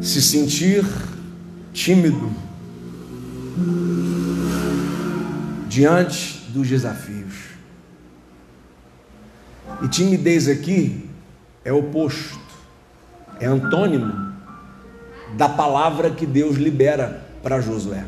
Se 0.00 0.22
sentir 0.22 0.84
tímido 1.72 2.30
diante 5.74 6.38
dos 6.50 6.68
desafios. 6.68 7.34
E 9.82 9.88
timidez 9.88 10.48
aqui 10.48 11.10
é 11.64 11.72
oposto, 11.72 12.38
é 13.40 13.46
antônimo 13.46 14.32
da 15.36 15.48
palavra 15.48 16.12
que 16.12 16.26
Deus 16.26 16.56
libera 16.56 17.26
para 17.42 17.60
Josué. 17.60 18.04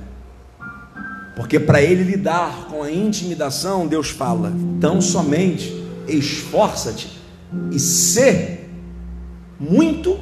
Porque 1.34 1.58
para 1.58 1.82
ele 1.82 2.04
lidar 2.04 2.66
com 2.68 2.84
a 2.84 2.90
intimidação, 2.90 3.88
Deus 3.88 4.10
fala: 4.10 4.52
tão 4.80 5.00
somente 5.00 5.84
esforça-te 6.06 7.20
e 7.72 7.80
ser 7.80 8.70
muito 9.58 10.20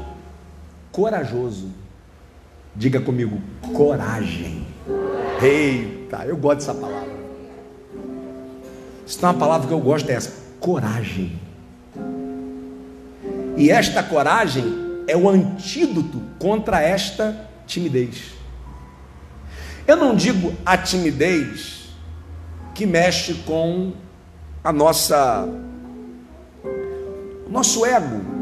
corajoso. 0.90 1.70
Diga 2.74 3.02
comigo, 3.02 3.38
coragem. 3.74 4.66
Eita, 5.42 6.24
eu 6.24 6.38
gosto 6.38 6.60
dessa 6.60 6.74
palavra. 6.74 7.13
Se 9.06 9.18
tem 9.18 9.28
uma 9.28 9.34
palavra 9.34 9.68
que 9.68 9.74
eu 9.74 9.80
gosto 9.80 10.08
é 10.10 10.14
essa: 10.14 10.32
coragem. 10.60 11.38
E 13.56 13.70
esta 13.70 14.02
coragem 14.02 14.64
é 15.06 15.16
o 15.16 15.28
antídoto 15.28 16.20
contra 16.38 16.80
esta 16.80 17.48
timidez. 17.66 18.32
Eu 19.86 19.96
não 19.96 20.14
digo 20.14 20.54
a 20.64 20.78
timidez 20.78 21.90
que 22.74 22.86
mexe 22.86 23.34
com 23.46 23.92
a 24.62 24.72
nossa 24.72 25.46
o 27.46 27.50
nosso 27.50 27.84
ego. 27.84 28.34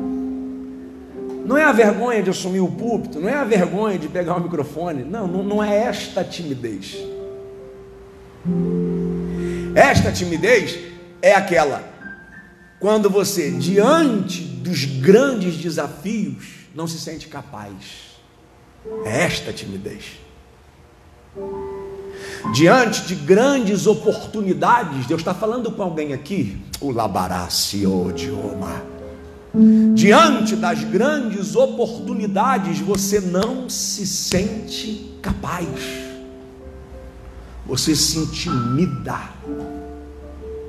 Não 1.44 1.58
é 1.58 1.64
a 1.64 1.72
vergonha 1.72 2.22
de 2.22 2.30
assumir 2.30 2.60
o 2.60 2.68
púlpito, 2.68 3.18
não 3.18 3.28
é 3.28 3.34
a 3.34 3.44
vergonha 3.44 3.98
de 3.98 4.08
pegar 4.08 4.36
o 4.36 4.40
microfone. 4.40 5.02
Não, 5.02 5.26
não, 5.26 5.42
não 5.42 5.62
é 5.62 5.76
esta 5.76 6.22
timidez. 6.22 6.96
Esta 9.74 10.12
timidez 10.12 10.78
é 11.20 11.34
aquela 11.34 11.92
quando 12.78 13.08
você, 13.08 13.50
diante 13.52 14.42
dos 14.42 14.84
grandes 14.84 15.56
desafios, 15.56 16.66
não 16.74 16.88
se 16.88 16.98
sente 16.98 17.28
capaz. 17.28 17.74
É 19.04 19.22
esta 19.22 19.52
timidez. 19.52 20.18
Diante 22.52 23.02
de 23.06 23.14
grandes 23.14 23.86
oportunidades, 23.86 25.06
Deus 25.06 25.20
está 25.20 25.32
falando 25.32 25.70
com 25.70 25.82
alguém 25.82 26.12
aqui, 26.12 26.60
o 26.80 26.90
labarácio 26.90 28.10
idioma. 28.10 28.82
Diante 29.94 30.56
das 30.56 30.82
grandes 30.82 31.54
oportunidades, 31.54 32.80
você 32.80 33.20
não 33.20 33.68
se 33.68 34.04
sente 34.06 35.18
capaz 35.22 36.01
você 37.66 37.94
se 37.94 38.18
intimida, 38.18 39.20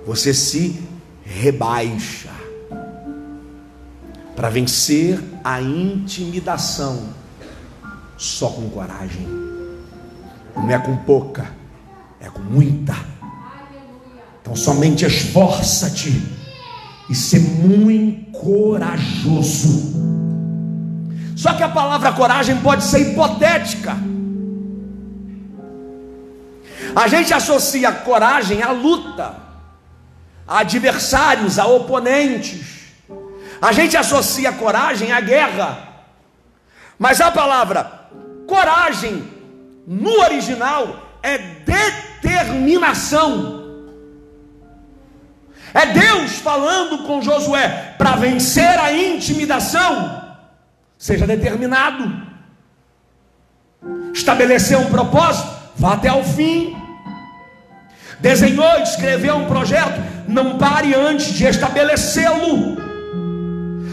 você 0.05 0.33
se 0.33 0.83
rebaixa 1.23 2.29
para 4.35 4.49
vencer 4.49 5.19
a 5.43 5.61
intimidação 5.61 7.09
só 8.17 8.49
com 8.49 8.69
coragem. 8.69 9.27
Não 10.55 10.69
é 10.69 10.77
com 10.77 10.95
pouca, 10.97 11.47
é 12.19 12.29
com 12.29 12.41
muita. 12.41 12.95
Então 14.41 14.55
somente 14.55 15.05
esforça-te 15.05 16.21
e 17.09 17.15
ser 17.15 17.39
muito 17.39 18.31
corajoso. 18.31 19.93
Só 21.35 21.53
que 21.53 21.63
a 21.63 21.69
palavra 21.69 22.11
coragem 22.13 22.57
pode 22.57 22.83
ser 22.83 23.11
hipotética. 23.11 23.97
A 26.95 27.07
gente 27.07 27.33
associa 27.33 27.91
coragem 27.91 28.61
à 28.61 28.71
luta, 28.71 29.35
a 30.47 30.59
adversários, 30.59 31.57
a 31.57 31.65
oponentes. 31.65 32.83
A 33.61 33.71
gente 33.71 33.97
associa 33.97 34.51
coragem 34.51 35.11
à 35.11 35.19
guerra. 35.21 35.89
Mas 36.99 37.19
a 37.19 37.31
palavra 37.31 38.03
coragem 38.47 39.27
no 39.87 40.21
original 40.21 40.99
é 41.21 41.37
determinação. 41.37 43.61
É 45.73 45.87
Deus 45.87 46.33
falando 46.33 46.99
com 46.99 47.21
Josué 47.21 47.95
para 47.97 48.15
vencer 48.15 48.79
a 48.79 48.93
intimidação. 48.93 50.21
Seja 50.97 51.25
determinado. 51.25 52.31
Estabelecer 54.13 54.77
um 54.77 54.89
propósito, 54.89 55.49
vá 55.75 55.93
até 55.93 56.13
o 56.13 56.23
fim. 56.23 56.82
Desenhou, 58.23 58.79
escreveu 58.81 59.35
um 59.35 59.45
projeto, 59.45 60.01
não 60.29 60.57
pare 60.57 60.95
antes 60.95 61.33
de 61.33 61.43
estabelecê-lo. 61.43 62.77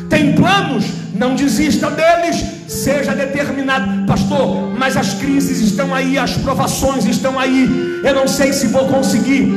Tem 0.08 0.32
planos, 0.34 0.84
não 1.12 1.34
desista 1.34 1.90
deles, 1.90 2.40
seja 2.68 3.12
determinado, 3.12 4.06
pastor. 4.06 4.72
Mas 4.78 4.96
as 4.96 5.14
crises 5.14 5.58
estão 5.60 5.92
aí, 5.92 6.16
as 6.16 6.36
provações 6.36 7.04
estão 7.06 7.40
aí. 7.40 8.00
Eu 8.04 8.14
não 8.14 8.28
sei 8.28 8.52
se 8.52 8.68
vou 8.68 8.86
conseguir. 8.86 9.52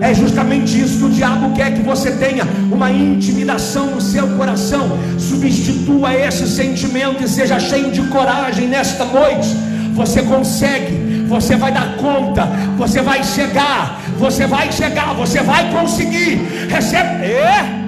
É 0.00 0.14
justamente 0.14 0.80
isso 0.80 1.00
que 1.00 1.04
o 1.04 1.10
diabo 1.10 1.54
quer 1.54 1.74
que 1.74 1.82
você 1.82 2.10
tenha 2.12 2.44
uma 2.72 2.90
intimidação 2.90 3.90
no 3.90 4.00
seu 4.00 4.26
coração. 4.38 4.98
Substitua 5.18 6.14
esse 6.14 6.48
sentimento 6.48 7.22
e 7.22 7.28
seja 7.28 7.60
cheio 7.60 7.90
de 7.90 8.00
coragem 8.08 8.68
nesta 8.68 9.04
noite. 9.04 9.54
Você 9.92 10.22
consegue, 10.22 11.13
você 11.26 11.56
vai 11.56 11.72
dar 11.72 11.96
conta, 11.96 12.46
você 12.76 13.00
vai 13.02 13.22
chegar, 13.24 14.00
você 14.18 14.46
vai 14.46 14.70
chegar, 14.70 15.14
você 15.14 15.42
vai 15.42 15.70
conseguir. 15.72 16.36
Recebe. 16.68 17.24
É. 17.24 17.84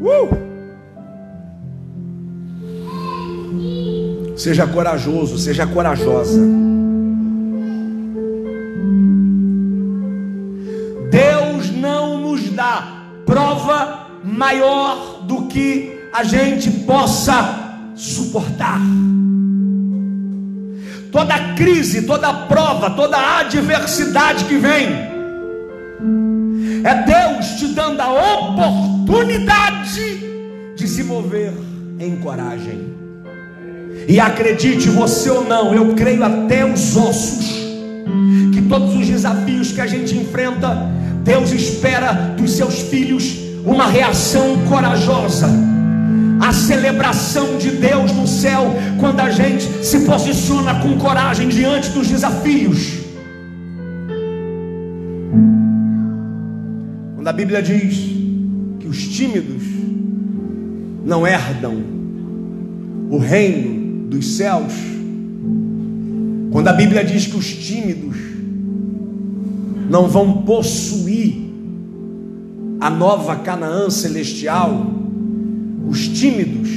Uh! 0.00 0.40
Seja 4.36 4.66
corajoso, 4.66 5.38
seja 5.38 5.66
corajosa. 5.66 6.40
Deus 11.10 11.70
não 11.70 12.18
nos 12.18 12.50
dá 12.50 13.04
prova 13.26 14.06
maior 14.24 15.24
do 15.26 15.46
que 15.46 16.00
a 16.12 16.24
gente 16.24 16.70
possa 16.70 17.69
suportar. 18.00 18.80
Toda 21.12 21.54
crise, 21.54 22.02
toda 22.02 22.32
prova, 22.32 22.90
toda 22.90 23.40
adversidade 23.40 24.44
que 24.44 24.56
vem, 24.56 24.88
é 26.84 26.94
Deus 27.04 27.46
te 27.58 27.66
dando 27.68 28.00
a 28.00 28.12
oportunidade 28.12 30.20
de 30.76 30.88
se 30.88 31.02
mover 31.02 31.52
em 31.98 32.16
coragem. 32.16 32.90
E 34.08 34.18
acredite 34.18 34.88
você 34.88 35.28
ou 35.30 35.44
não, 35.44 35.74
eu 35.74 35.94
creio 35.94 36.24
até 36.24 36.64
os 36.64 36.96
ossos 36.96 37.60
que 38.52 38.62
todos 38.62 38.94
os 38.94 39.06
desafios 39.06 39.72
que 39.72 39.80
a 39.80 39.86
gente 39.86 40.16
enfrenta, 40.16 40.76
Deus 41.22 41.52
espera 41.52 42.12
dos 42.36 42.52
seus 42.52 42.80
filhos 42.80 43.36
uma 43.64 43.86
reação 43.86 44.58
corajosa. 44.68 45.48
A 46.40 46.52
celebração 46.52 47.58
de 47.58 47.70
Deus 47.72 48.12
no 48.12 48.26
céu 48.26 48.72
quando 48.98 49.20
a 49.20 49.30
gente 49.30 49.84
se 49.84 50.00
posiciona 50.00 50.80
com 50.80 50.96
coragem 50.98 51.48
diante 51.48 51.90
dos 51.90 52.08
desafios. 52.08 52.98
Quando 57.14 57.28
a 57.28 57.32
Bíblia 57.32 57.62
diz 57.62 57.96
que 58.80 58.88
os 58.88 59.08
tímidos 59.08 59.62
não 61.04 61.26
herdam 61.26 61.76
o 63.10 63.18
reino 63.18 64.08
dos 64.08 64.36
céus, 64.36 64.72
quando 66.50 66.68
a 66.68 66.72
Bíblia 66.72 67.04
diz 67.04 67.26
que 67.26 67.36
os 67.36 67.46
tímidos 67.46 68.16
não 69.90 70.08
vão 70.08 70.42
possuir 70.42 71.50
a 72.80 72.88
nova 72.88 73.36
Canaã 73.36 73.90
celestial, 73.90 74.99
os 75.90 76.06
tímidos 76.06 76.70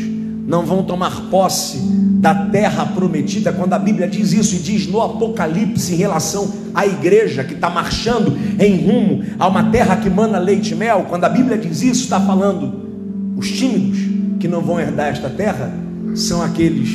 não 0.47 0.65
vão 0.65 0.83
tomar 0.83 1.29
posse 1.29 1.77
da 2.19 2.33
terra 2.33 2.83
prometida, 2.87 3.53
quando 3.53 3.73
a 3.73 3.79
Bíblia 3.79 4.07
diz 4.07 4.33
isso 4.33 4.55
e 4.55 4.59
diz 4.59 4.87
no 4.87 4.99
Apocalipse 5.01 5.93
em 5.93 5.97
relação 5.97 6.51
à 6.73 6.87
igreja 6.87 7.43
que 7.43 7.53
está 7.53 7.69
marchando 7.69 8.35
em 8.59 8.83
rumo 8.83 9.23
a 9.37 9.47
uma 9.47 9.65
terra 9.65 9.97
que 9.97 10.09
mana 10.09 10.39
leite 10.39 10.73
e 10.73 10.75
mel, 10.75 11.05
quando 11.07 11.25
a 11.25 11.29
Bíblia 11.29 11.57
diz 11.57 11.83
isso, 11.83 12.03
está 12.03 12.19
falando, 12.19 13.35
os 13.37 13.51
tímidos 13.51 13.99
que 14.39 14.47
não 14.47 14.61
vão 14.61 14.79
herdar 14.79 15.09
esta 15.09 15.29
terra 15.29 15.71
são 16.15 16.41
aqueles 16.41 16.89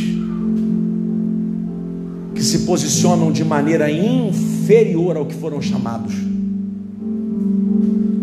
que 2.35 2.43
se 2.43 2.61
posicionam 2.61 3.31
de 3.31 3.45
maneira 3.45 3.89
inferior 3.91 5.16
ao 5.16 5.27
que 5.27 5.35
foram 5.35 5.62
chamados. 5.62 6.14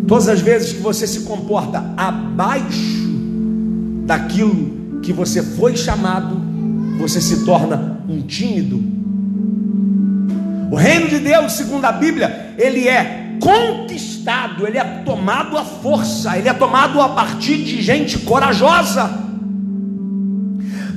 Todas 0.06 0.28
as 0.28 0.41
vezes 0.41 0.74
que 0.74 0.82
você 0.82 1.08
se 1.08 1.22
comporta 1.22 1.93
abaixo 1.96 3.05
daquilo 4.06 4.99
que 5.01 5.12
você 5.12 5.41
foi 5.41 5.76
chamado, 5.76 6.41
você 6.97 7.20
se 7.20 7.43
torna 7.43 7.99
um 8.08 8.22
tímido. 8.22 8.82
O 10.72 10.76
reino 10.76 11.10
de 11.10 11.20
Deus, 11.20 11.53
segundo 11.53 11.86
a 11.86 11.91
Bíblia, 11.91 12.56
ele 12.58 12.88
é 12.88 13.38
conquistado, 13.39 14.66
ele 14.66 14.78
é 14.78 14.84
tomado 15.06 15.58
à 15.58 15.64
força, 15.64 16.38
ele 16.38 16.47
é 16.47 16.53
tomado 16.53 17.01
a 17.01 17.10
partir 17.10 17.58
de 17.58 17.82
gente 17.82 18.20
corajosa. 18.20 19.10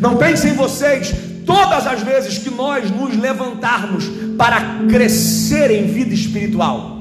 Não 0.01 0.17
pensem 0.17 0.55
vocês, 0.55 1.13
todas 1.45 1.87
as 1.87 2.03
vezes 2.03 2.39
que 2.39 2.51
nós 2.51 2.91
nos 2.91 3.17
levantarmos 3.17 4.05
para 4.37 4.85
crescer 4.89 5.71
em 5.71 5.87
vida 5.87 6.15
espiritual, 6.15 6.98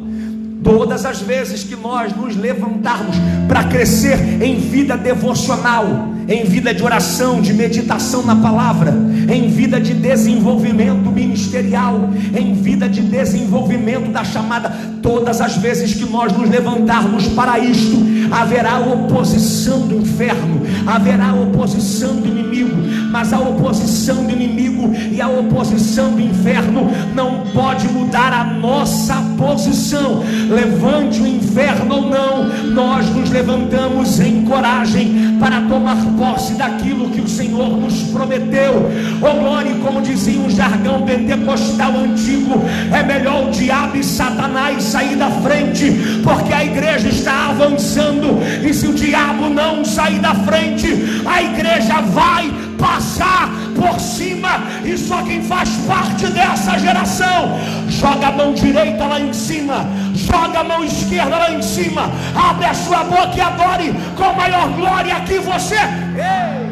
todas 0.63 1.05
as 1.05 1.21
vezes 1.21 1.63
que 1.63 1.75
nós 1.75 2.15
nos 2.15 2.35
levantarmos 2.35 3.15
para 3.47 3.63
crescer 3.65 4.41
em 4.41 4.59
vida 4.59 4.97
devocional, 4.97 5.85
em 6.27 6.43
vida 6.43 6.73
de 6.73 6.83
oração, 6.83 7.41
de 7.41 7.53
meditação 7.53 8.23
na 8.23 8.35
palavra, 8.35 8.93
em 9.33 9.47
vida 9.47 9.79
de 9.79 9.93
desenvolvimento 9.93 11.09
ministerial, 11.09 12.09
em 12.35 12.53
vida 12.53 12.89
de 12.89 13.01
desenvolvimento 13.01 14.11
da 14.11 14.23
chamada, 14.23 14.69
todas 15.01 15.39
as 15.39 15.55
vezes 15.57 15.93
que 15.93 16.05
nós 16.05 16.33
nos 16.33 16.49
levantarmos 16.49 17.27
para 17.29 17.57
isto, 17.59 17.97
haverá 18.29 18.79
oposição 18.79 19.87
do 19.87 19.95
inferno, 19.95 20.61
haverá 20.85 21.33
oposição 21.33 22.15
do 22.15 22.27
inimigo, 22.27 22.75
mas 23.09 23.31
a 23.31 23.39
oposição 23.39 24.25
do 24.25 24.31
inimigo 24.31 24.93
e 25.11 25.21
a 25.21 25.29
oposição 25.29 26.11
do 26.11 26.21
inferno 26.21 26.89
não 27.15 27.43
pode 27.53 27.87
mudar 27.87 28.33
a 28.33 28.43
nossa 28.43 29.15
posição. 29.37 30.23
Levante 30.49 31.21
o 31.21 31.27
inferno 31.27 31.95
ou 31.95 32.01
não, 32.09 32.47
nós 32.73 33.07
nos 33.09 33.29
levantamos 33.29 34.19
em 34.19 34.43
coragem 34.43 35.36
para 35.39 35.61
tomar 35.61 35.97
posse 36.17 36.53
daquilo 36.53 37.09
que 37.09 37.21
o 37.21 37.27
Senhor 37.27 37.77
nos 37.77 38.03
prometeu. 38.11 38.89
Oh 39.21 39.39
glória, 39.39 39.73
como 39.83 40.01
dizia 40.01 40.39
um 40.39 40.49
jargão 40.49 41.01
pentecostal 41.03 41.95
antigo, 41.97 42.61
é 42.91 43.03
melhor 43.03 43.47
o 43.47 43.51
diabo 43.51 43.97
e 43.97 44.03
Satanás 44.03 44.83
sair 44.83 45.15
da 45.15 45.29
frente, 45.29 46.19
porque 46.23 46.53
a 46.53 46.63
igreja 46.63 47.09
está 47.09 47.49
avançando, 47.49 48.39
e 48.63 48.73
se 48.73 48.87
o 48.87 48.93
diabo 48.93 49.49
não 49.49 49.83
sair 49.85 50.19
da 50.19 50.33
frente, 50.35 50.87
a 51.25 51.41
igreja 51.41 52.01
vai 52.01 52.66
passar 52.77 53.49
por 53.75 53.99
cima, 53.99 54.49
e 54.83 54.97
só 54.97 55.21
quem 55.23 55.41
faz 55.41 55.69
parte 55.87 56.27
dessa 56.27 56.77
geração 56.79 57.57
joga 57.89 58.27
a 58.27 58.31
mão 58.31 58.53
direita 58.53 59.05
lá 59.05 59.19
em 59.19 59.33
cima, 59.33 59.85
joga 60.13 60.59
a 60.59 60.63
mão 60.63 60.83
esquerda 60.83 61.37
lá 61.37 61.51
em 61.51 61.61
cima, 61.61 62.03
abre 62.35 62.65
a 62.65 62.73
sua 62.73 63.03
boca 63.03 63.35
e 63.35 63.41
adore 63.41 63.93
com 64.15 64.33
maior 64.33 64.69
glória 64.73 65.19
que 65.21 65.39
você. 65.39 65.75
Ei! 65.75 66.67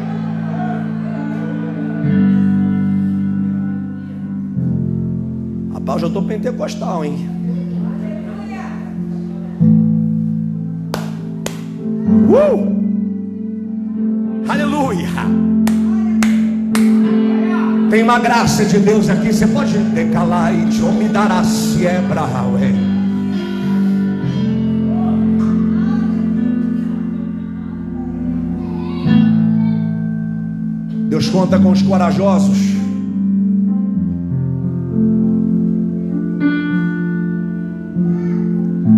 Rapaz, 5.74 6.02
eu 6.02 6.08
estou 6.08 6.22
pentecostal, 6.22 7.04
hein? 7.04 7.30
Uh! 12.28 12.76
Aleluia! 14.48 15.65
Tem 17.90 18.02
uma 18.02 18.18
graça 18.18 18.64
de 18.64 18.78
Deus 18.78 19.08
aqui. 19.08 19.32
Você 19.32 19.46
pode 19.46 19.78
decalar 19.78 20.52
e 20.52 20.68
me 20.92 21.08
dará 21.08 21.44
se 21.44 21.86
é 21.86 22.00
Deus 31.08 31.28
conta 31.28 31.58
com 31.58 31.70
os 31.70 31.80
corajosos. 31.80 32.58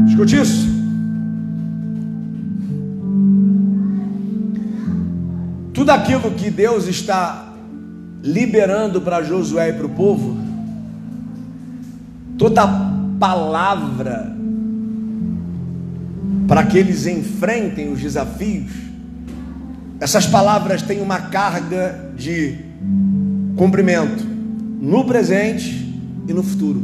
Escute 0.09 0.37
isso. 0.41 0.67
Tudo 5.73 5.91
aquilo 5.91 6.31
que 6.33 6.51
Deus 6.51 6.89
está 6.89 7.48
liberando 8.29 9.01
para 9.01 9.23
Josué 9.23 9.71
e 9.71 9.73
para 9.73 9.87
o 9.87 9.89
povo, 9.89 10.37
toda 12.37 12.67
palavra 13.19 14.37
para 16.47 16.65
que 16.65 16.79
eles 16.79 17.07
enfrentem 17.07 17.91
os 17.91 18.01
desafios, 18.01 18.71
essas 20.01 20.27
palavras 20.27 20.83
têm 20.83 21.01
uma 21.01 21.21
carga 21.21 22.13
de 22.17 22.57
cumprimento 23.57 24.25
no 24.81 25.05
presente 25.05 26.01
e 26.27 26.33
no 26.33 26.43
futuro. 26.43 26.83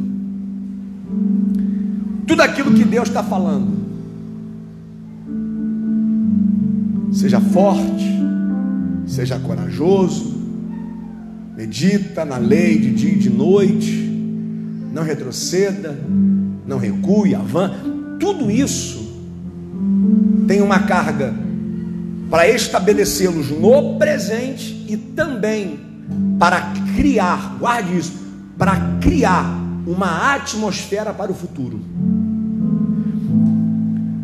Tudo 2.26 2.42
aquilo 2.42 2.72
que 2.72 2.84
Deus 2.84 3.08
está 3.08 3.22
falando, 3.22 3.84
seja 7.12 7.40
forte, 7.40 8.04
seja 9.06 9.38
corajoso, 9.38 10.33
medita 11.56 12.24
na 12.24 12.36
lei 12.36 12.78
de 12.78 12.90
dia 12.92 13.12
e 13.12 13.18
de 13.18 13.30
noite, 13.30 13.92
não 14.92 15.02
retroceda, 15.02 15.96
não 16.66 16.78
recue, 16.78 17.34
avance. 17.34 17.74
Tudo 18.18 18.50
isso 18.50 19.04
tem 20.46 20.60
uma 20.60 20.80
carga 20.80 21.34
para 22.30 22.48
estabelecê-los 22.48 23.50
no 23.50 23.96
presente 23.98 24.84
e 24.88 24.96
também 24.96 25.78
para 26.38 26.72
criar, 26.96 27.56
guarde 27.58 27.96
isso, 27.96 28.12
para 28.58 28.76
criar 29.00 29.44
uma 29.86 30.34
atmosfera 30.34 31.12
para 31.12 31.30
o 31.30 31.34
futuro. 31.34 31.80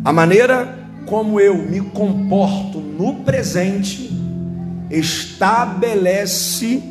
A 0.03 0.11
maneira 0.11 0.79
como 1.05 1.39
eu 1.39 1.57
me 1.57 1.79
comporto 1.81 2.79
no 2.79 3.23
presente 3.23 4.11
estabelece 4.89 6.81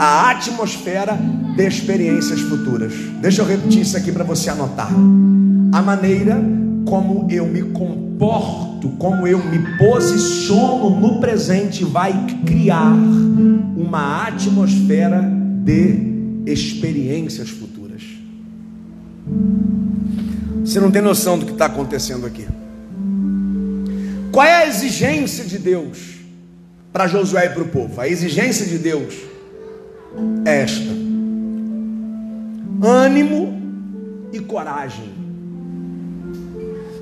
a 0.00 0.30
atmosfera 0.30 1.12
de 1.54 1.66
experiências 1.66 2.40
futuras. 2.40 2.90
Deixa 3.20 3.42
eu 3.42 3.46
repetir 3.46 3.82
isso 3.82 3.98
aqui 3.98 4.10
para 4.10 4.24
você 4.24 4.48
anotar. 4.48 4.90
A 4.90 5.82
maneira 5.82 6.42
como 6.86 7.30
eu 7.30 7.46
me 7.46 7.62
comporto, 7.64 8.88
como 8.98 9.26
eu 9.26 9.44
me 9.44 9.76
posiciono 9.76 10.98
no 10.98 11.20
presente, 11.20 11.84
vai 11.84 12.14
criar 12.46 12.94
uma 13.76 14.26
atmosfera 14.26 15.20
de 15.64 16.50
experiências 16.50 17.50
futuras. 17.50 18.02
Você 20.64 20.80
não 20.80 20.90
tem 20.90 21.02
noção 21.02 21.38
do 21.38 21.44
que 21.44 21.52
está 21.52 21.66
acontecendo 21.66 22.24
aqui. 22.24 22.48
Qual 24.32 24.46
é 24.46 24.62
a 24.62 24.66
exigência 24.66 25.44
de 25.44 25.58
Deus 25.58 25.98
para 26.90 27.06
Josué 27.06 27.44
e 27.44 27.50
para 27.50 27.62
o 27.62 27.68
povo? 27.68 28.00
A 28.00 28.08
exigência 28.08 28.64
de 28.64 28.78
Deus 28.78 29.29
esta: 30.44 30.90
ânimo 32.82 34.28
e 34.32 34.40
coragem 34.40 35.20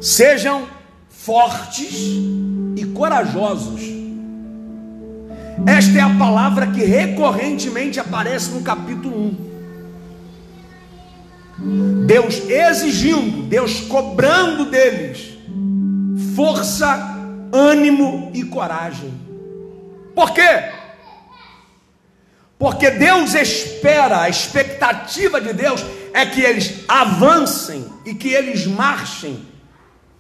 Sejam 0.01 0.63
fortes 1.09 1.93
e 2.77 2.85
corajosos. 2.95 3.83
Esta 5.67 5.99
é 5.99 6.01
a 6.01 6.17
palavra 6.17 6.69
que 6.69 6.85
recorrentemente 6.85 7.99
aparece 7.99 8.51
no 8.51 8.63
capítulo 8.63 9.35
1. 11.61 12.07
Deus 12.07 12.49
exigindo, 12.49 13.43
Deus 13.49 13.81
cobrando 13.81 14.67
deles 14.67 15.37
força, 16.37 17.19
ânimo 17.53 18.31
e 18.33 18.45
coragem. 18.45 19.13
Por 20.15 20.31
quê? 20.31 20.78
Porque 22.59 22.91
Deus 22.91 23.35
espera, 23.35 24.23
a 24.23 24.29
expectativa 24.29 25.41
de 25.41 25.53
Deus 25.53 25.85
é 26.13 26.27
que 26.27 26.41
eles 26.41 26.85
avancem 26.89 27.87
e 28.05 28.15
que 28.15 28.29
eles 28.29 28.67
marchem 28.67 29.47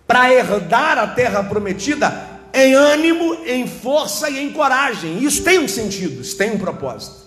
para 0.06 0.32
herdar 0.32 0.98
a 0.98 1.08
terra 1.08 1.42
prometida 1.42 2.28
em 2.54 2.74
ânimo, 2.74 3.34
em 3.44 3.66
força 3.66 4.30
e 4.30 4.38
em 4.38 4.52
coragem. 4.52 5.22
Isso 5.22 5.42
tem 5.42 5.58
um 5.58 5.68
sentido, 5.68 6.20
isso 6.22 6.36
tem 6.36 6.52
um 6.52 6.58
propósito. 6.58 7.26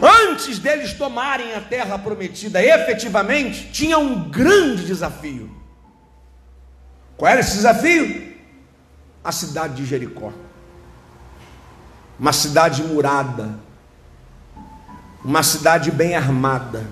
Antes 0.00 0.58
deles 0.58 0.92
tomarem 0.92 1.54
a 1.54 1.60
terra 1.60 1.98
prometida 1.98 2.62
efetivamente, 2.62 3.70
tinha 3.72 3.98
um 3.98 4.28
grande 4.30 4.84
desafio. 4.84 5.50
Qual 7.16 7.30
era 7.30 7.40
esse 7.40 7.56
desafio? 7.56 8.32
A 9.24 9.32
cidade 9.32 9.74
de 9.74 9.86
Jericó. 9.86 10.32
Uma 12.18 12.32
cidade 12.32 12.82
murada, 12.82 13.58
uma 15.24 15.42
cidade 15.42 15.90
bem 15.90 16.14
armada 16.14 16.84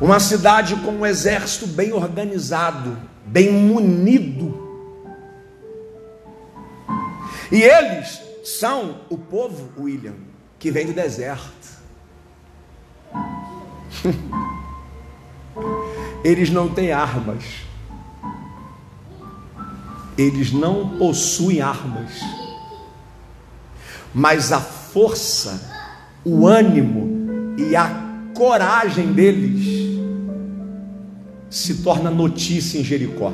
uma 0.00 0.18
cidade 0.18 0.76
com 0.76 0.92
um 0.92 1.04
exército 1.04 1.66
bem 1.66 1.92
organizado, 1.92 2.96
bem 3.26 3.52
munido. 3.52 4.68
E 7.52 7.62
eles 7.62 8.18
são 8.42 9.02
o 9.10 9.18
povo, 9.18 9.70
William, 9.78 10.14
que 10.58 10.70
vem 10.70 10.86
do 10.86 10.94
deserto. 10.94 11.68
Eles 16.24 16.48
não 16.48 16.68
têm 16.68 16.92
armas. 16.92 17.44
Eles 20.16 20.52
não 20.52 20.96
possuem 20.98 21.60
armas. 21.60 22.20
Mas 24.14 24.52
a 24.52 24.60
força, 24.60 25.79
o 26.24 26.46
ânimo 26.46 27.56
e 27.58 27.74
a 27.74 27.90
coragem 28.34 29.12
deles 29.12 29.80
se 31.48 31.82
torna 31.82 32.10
notícia 32.10 32.78
em 32.78 32.84
Jericó. 32.84 33.32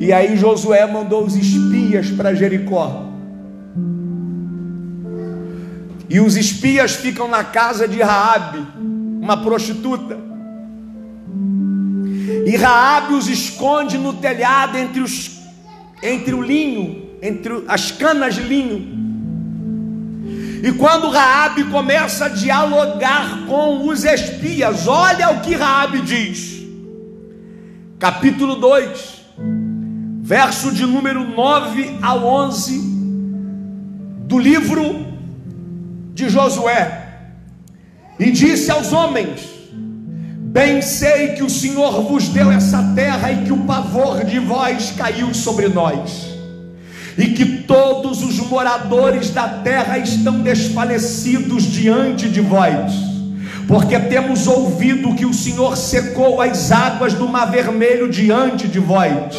E 0.00 0.12
aí 0.12 0.36
Josué 0.36 0.86
mandou 0.86 1.24
os 1.24 1.34
espias 1.34 2.10
para 2.10 2.34
Jericó. 2.34 3.08
E 6.10 6.20
os 6.20 6.36
espias 6.36 6.94
ficam 6.94 7.26
na 7.26 7.42
casa 7.42 7.88
de 7.88 8.02
Raabe, 8.02 8.66
uma 8.78 9.42
prostituta. 9.42 10.18
E 12.46 12.54
Raabe 12.56 13.14
os 13.14 13.28
esconde 13.28 13.96
no 13.96 14.12
telhado 14.12 14.76
entre 14.76 15.00
os 15.00 15.42
entre 16.02 16.34
o 16.34 16.42
linho, 16.42 17.03
entre 17.24 17.64
as 17.66 17.90
canas 17.90 18.34
de 18.34 18.42
linho. 18.42 19.02
E 20.62 20.70
quando 20.72 21.08
Raabe 21.08 21.64
começa 21.64 22.26
a 22.26 22.28
dialogar 22.28 23.46
com 23.46 23.88
os 23.88 24.04
espias, 24.04 24.86
olha 24.86 25.30
o 25.30 25.40
que 25.40 25.54
Raabe 25.54 26.02
diz. 26.02 26.62
Capítulo 27.98 28.56
2, 28.56 29.22
verso 30.22 30.70
de 30.70 30.84
número 30.84 31.26
9 31.26 31.98
a 32.02 32.14
11 32.14 32.78
do 34.26 34.38
livro 34.38 35.06
de 36.12 36.28
Josué. 36.28 37.08
E 38.18 38.30
disse 38.30 38.70
aos 38.70 38.92
homens: 38.92 39.48
Bem 39.72 40.82
sei 40.82 41.28
que 41.28 41.42
o 41.42 41.48
Senhor 41.48 42.02
vos 42.02 42.28
deu 42.28 42.52
essa 42.52 42.92
terra 42.94 43.32
e 43.32 43.44
que 43.44 43.52
o 43.52 43.64
pavor 43.64 44.24
de 44.24 44.38
vós 44.38 44.92
caiu 44.94 45.32
sobre 45.32 45.68
nós 45.68 46.33
e 47.16 47.26
que 47.28 47.44
todos 47.62 48.22
os 48.22 48.36
moradores 48.38 49.30
da 49.30 49.48
terra 49.48 49.98
estão 49.98 50.40
desfalecidos 50.40 51.64
diante 51.64 52.28
de 52.28 52.40
vós, 52.40 52.92
porque 53.66 53.98
temos 53.98 54.46
ouvido 54.46 55.14
que 55.14 55.24
o 55.24 55.32
Senhor 55.32 55.76
secou 55.76 56.40
as 56.40 56.72
águas 56.72 57.14
do 57.14 57.28
Mar 57.28 57.50
Vermelho 57.50 58.10
diante 58.10 58.66
de 58.66 58.78
vós, 58.78 59.34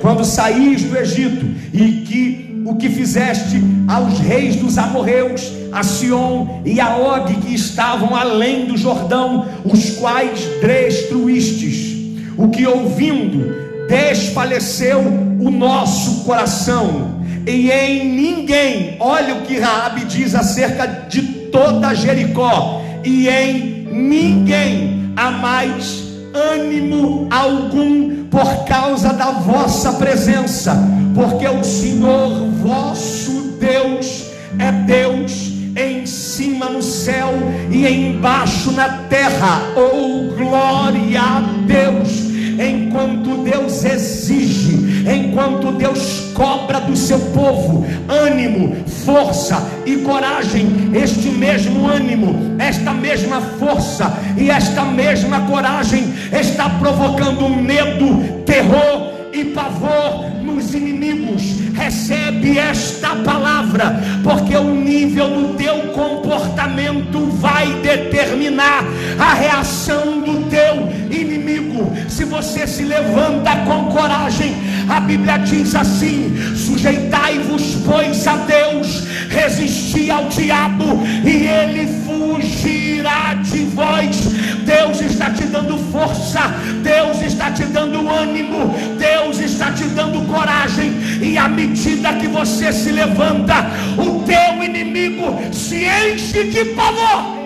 quando 0.00 0.24
saís 0.24 0.82
do 0.82 0.96
Egito, 0.96 1.46
e 1.72 2.02
que 2.04 2.62
o 2.64 2.76
que 2.76 2.88
fizeste 2.88 3.62
aos 3.88 4.18
reis 4.18 4.56
dos 4.56 4.78
amorreus, 4.78 5.52
a 5.72 5.82
Sion 5.82 6.62
e 6.64 6.80
a 6.80 6.96
Og, 6.96 7.34
que 7.40 7.54
estavam 7.54 8.14
além 8.14 8.66
do 8.66 8.76
Jordão, 8.76 9.46
os 9.64 9.90
quais 9.96 10.40
destruístes, 10.60 11.92
o 12.36 12.48
que 12.48 12.66
ouvindo 12.66 13.61
desfaleceu 13.88 15.00
o 15.00 15.50
nosso 15.50 16.24
coração 16.24 17.22
e 17.46 17.70
em 17.70 18.08
ninguém. 18.08 18.96
Olha 19.00 19.34
o 19.34 19.42
que 19.42 19.58
Raabe 19.58 20.04
diz 20.04 20.34
acerca 20.34 20.86
de 20.86 21.22
toda 21.50 21.94
Jericó. 21.94 22.82
E 23.04 23.28
em 23.28 23.88
ninguém 23.90 25.12
há 25.16 25.30
mais 25.30 26.04
ânimo 26.32 27.28
algum 27.30 28.24
por 28.24 28.64
causa 28.64 29.12
da 29.12 29.32
vossa 29.32 29.92
presença, 29.94 30.74
porque 31.14 31.46
o 31.46 31.62
Senhor 31.62 32.30
vosso 32.62 33.58
Deus 33.60 34.30
é 34.58 34.72
Deus 34.72 35.52
em 35.76 36.06
cima 36.06 36.68
no 36.68 36.82
céu 36.82 37.30
e 37.70 37.86
embaixo 37.86 38.72
na 38.72 38.88
terra. 39.08 39.60
Oh, 39.76 40.34
glória 40.34 41.20
a 41.20 41.40
Deus! 41.66 42.31
Enquanto 42.58 43.42
Deus 43.42 43.84
exige, 43.84 45.04
enquanto 45.08 45.72
Deus 45.72 46.32
cobra 46.34 46.80
do 46.80 46.96
seu 46.96 47.18
povo 47.18 47.84
ânimo, 48.08 48.76
força 49.04 49.70
e 49.84 49.96
coragem, 49.98 50.90
este 50.94 51.28
mesmo 51.28 51.86
ânimo, 51.86 52.56
esta 52.58 52.92
mesma 52.92 53.40
força 53.40 54.16
e 54.36 54.50
esta 54.50 54.84
mesma 54.84 55.40
coragem 55.42 56.12
está 56.32 56.68
provocando 56.70 57.48
medo, 57.48 58.42
terror 58.44 59.12
e 59.32 59.44
pavor 59.46 60.30
nos 60.42 60.74
inimigos. 60.74 61.42
Recebe 61.74 62.58
esta 62.58 63.16
palavra, 63.16 64.00
porque 64.22 64.54
o 64.56 64.74
nível 64.74 65.28
do 65.28 65.54
teu 65.54 65.92
comportamento 65.92 67.26
vai 67.36 67.66
determinar 67.80 68.84
a 69.18 69.34
reação 69.34 70.20
do 70.20 70.48
teu 70.48 70.88
inimigo. 71.10 71.61
Se 72.08 72.24
você 72.24 72.66
se 72.66 72.82
levanta 72.84 73.56
com 73.64 73.86
coragem, 73.86 74.54
a 74.88 75.00
Bíblia 75.00 75.38
diz 75.38 75.74
assim: 75.74 76.34
sujeitai-vos, 76.56 77.78
pois, 77.86 78.26
a 78.26 78.36
Deus, 78.36 79.06
resisti 79.28 80.10
ao 80.10 80.28
diabo 80.28 81.02
e 81.24 81.46
ele 81.46 81.88
fugirá 82.04 83.34
de 83.34 83.64
vós. 83.66 84.16
Deus 84.64 85.00
está 85.00 85.30
te 85.30 85.44
dando 85.44 85.78
força, 85.90 86.40
Deus 86.82 87.20
está 87.22 87.50
te 87.50 87.64
dando 87.64 88.08
ânimo, 88.08 88.74
Deus 88.98 89.38
está 89.40 89.72
te 89.72 89.84
dando 89.84 90.26
coragem, 90.26 90.92
e 91.20 91.36
à 91.36 91.48
medida 91.48 92.14
que 92.14 92.28
você 92.28 92.72
se 92.72 92.92
levanta, 92.92 93.66
o 93.98 94.20
teu 94.24 94.62
inimigo 94.62 95.38
se 95.52 95.84
enche 95.84 96.44
de 96.44 96.64
pavor. 96.74 97.41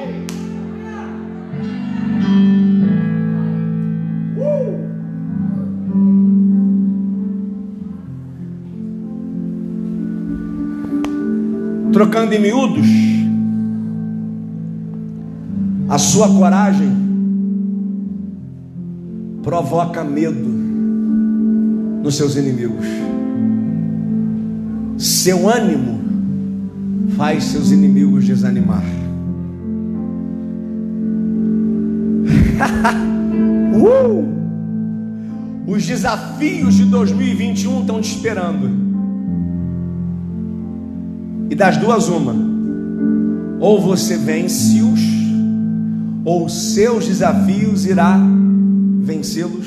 Trocando 11.97 12.35
em 12.35 12.39
miúdos, 12.39 12.87
a 15.89 15.97
sua 15.97 16.29
coragem 16.29 16.93
provoca 19.43 20.05
medo 20.05 20.47
nos 22.03 22.15
seus 22.15 22.37
inimigos. 22.37 22.85
Seu 24.99 25.49
ânimo 25.49 25.99
faz 27.17 27.45
seus 27.45 27.71
inimigos 27.71 28.27
desanimar. 28.27 28.85
uh! 33.75 34.23
Os 35.67 35.87
desafios 35.87 36.75
de 36.75 36.85
2021 36.85 37.81
estão 37.81 38.03
te 38.03 38.15
esperando. 38.15 38.86
E 41.49 41.55
das 41.55 41.77
duas, 41.77 42.09
uma: 42.09 42.35
ou 43.61 43.81
você 43.81 44.17
vence-os, 44.17 45.01
ou 46.25 46.49
seus 46.49 47.07
desafios 47.07 47.87
irá 47.87 48.19
vencê-los 49.03 49.67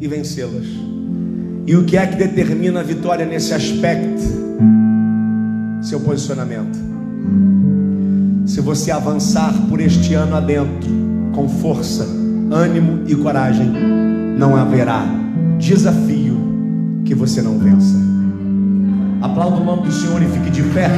e 0.00 0.06
vencê-las. 0.06 0.66
E 1.66 1.76
o 1.76 1.84
que 1.84 1.96
é 1.96 2.06
que 2.06 2.16
determina 2.16 2.80
a 2.80 2.82
vitória 2.82 3.24
nesse 3.24 3.54
aspecto? 3.54 4.22
Seu 5.82 6.00
posicionamento. 6.00 6.78
Se 8.46 8.60
você 8.60 8.90
avançar 8.90 9.52
por 9.68 9.80
este 9.80 10.14
ano 10.14 10.36
adentro, 10.36 10.90
com 11.32 11.48
força, 11.48 12.06
ânimo 12.50 13.02
e 13.06 13.14
coragem, 13.14 13.72
não 14.36 14.56
haverá 14.56 15.04
desafio 15.58 16.36
que 17.04 17.14
você 17.14 17.40
não 17.40 17.58
vença. 17.58 18.11
Aplauda 19.22 19.56
o 19.58 19.64
nome 19.64 19.84
do 19.84 19.92
Senhor 19.92 20.20
e 20.20 20.26
fique 20.26 20.50
de 20.50 20.62
pé. 20.74 20.88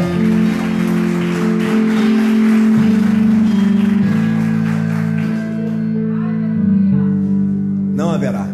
Não 7.94 8.10
haverá. 8.10 8.48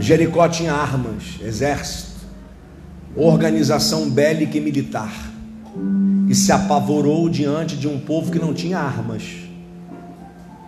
Jericó 0.00 0.48
tinha 0.48 0.72
armas, 0.74 1.38
exército, 1.40 2.26
organização 3.14 4.10
bélica 4.10 4.58
e 4.58 4.60
militar, 4.60 5.14
e 6.28 6.34
se 6.34 6.50
apavorou 6.50 7.28
diante 7.28 7.76
de 7.76 7.86
um 7.86 8.00
povo 8.00 8.32
que 8.32 8.38
não 8.38 8.52
tinha 8.52 8.80
armas, 8.80 9.22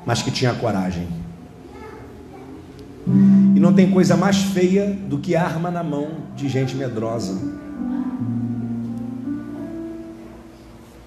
mas 0.07 0.23
que 0.23 0.31
tinha 0.31 0.55
coragem. 0.55 1.24
Não 3.65 3.73
tem 3.73 3.91
coisa 3.91 4.15
mais 4.15 4.43
feia 4.43 4.95
do 5.09 5.17
que 5.17 5.35
arma 5.35 5.71
na 5.71 5.83
mão 5.83 6.09
de 6.37 6.51
gente 6.51 6.77
medrosa. 6.77 7.35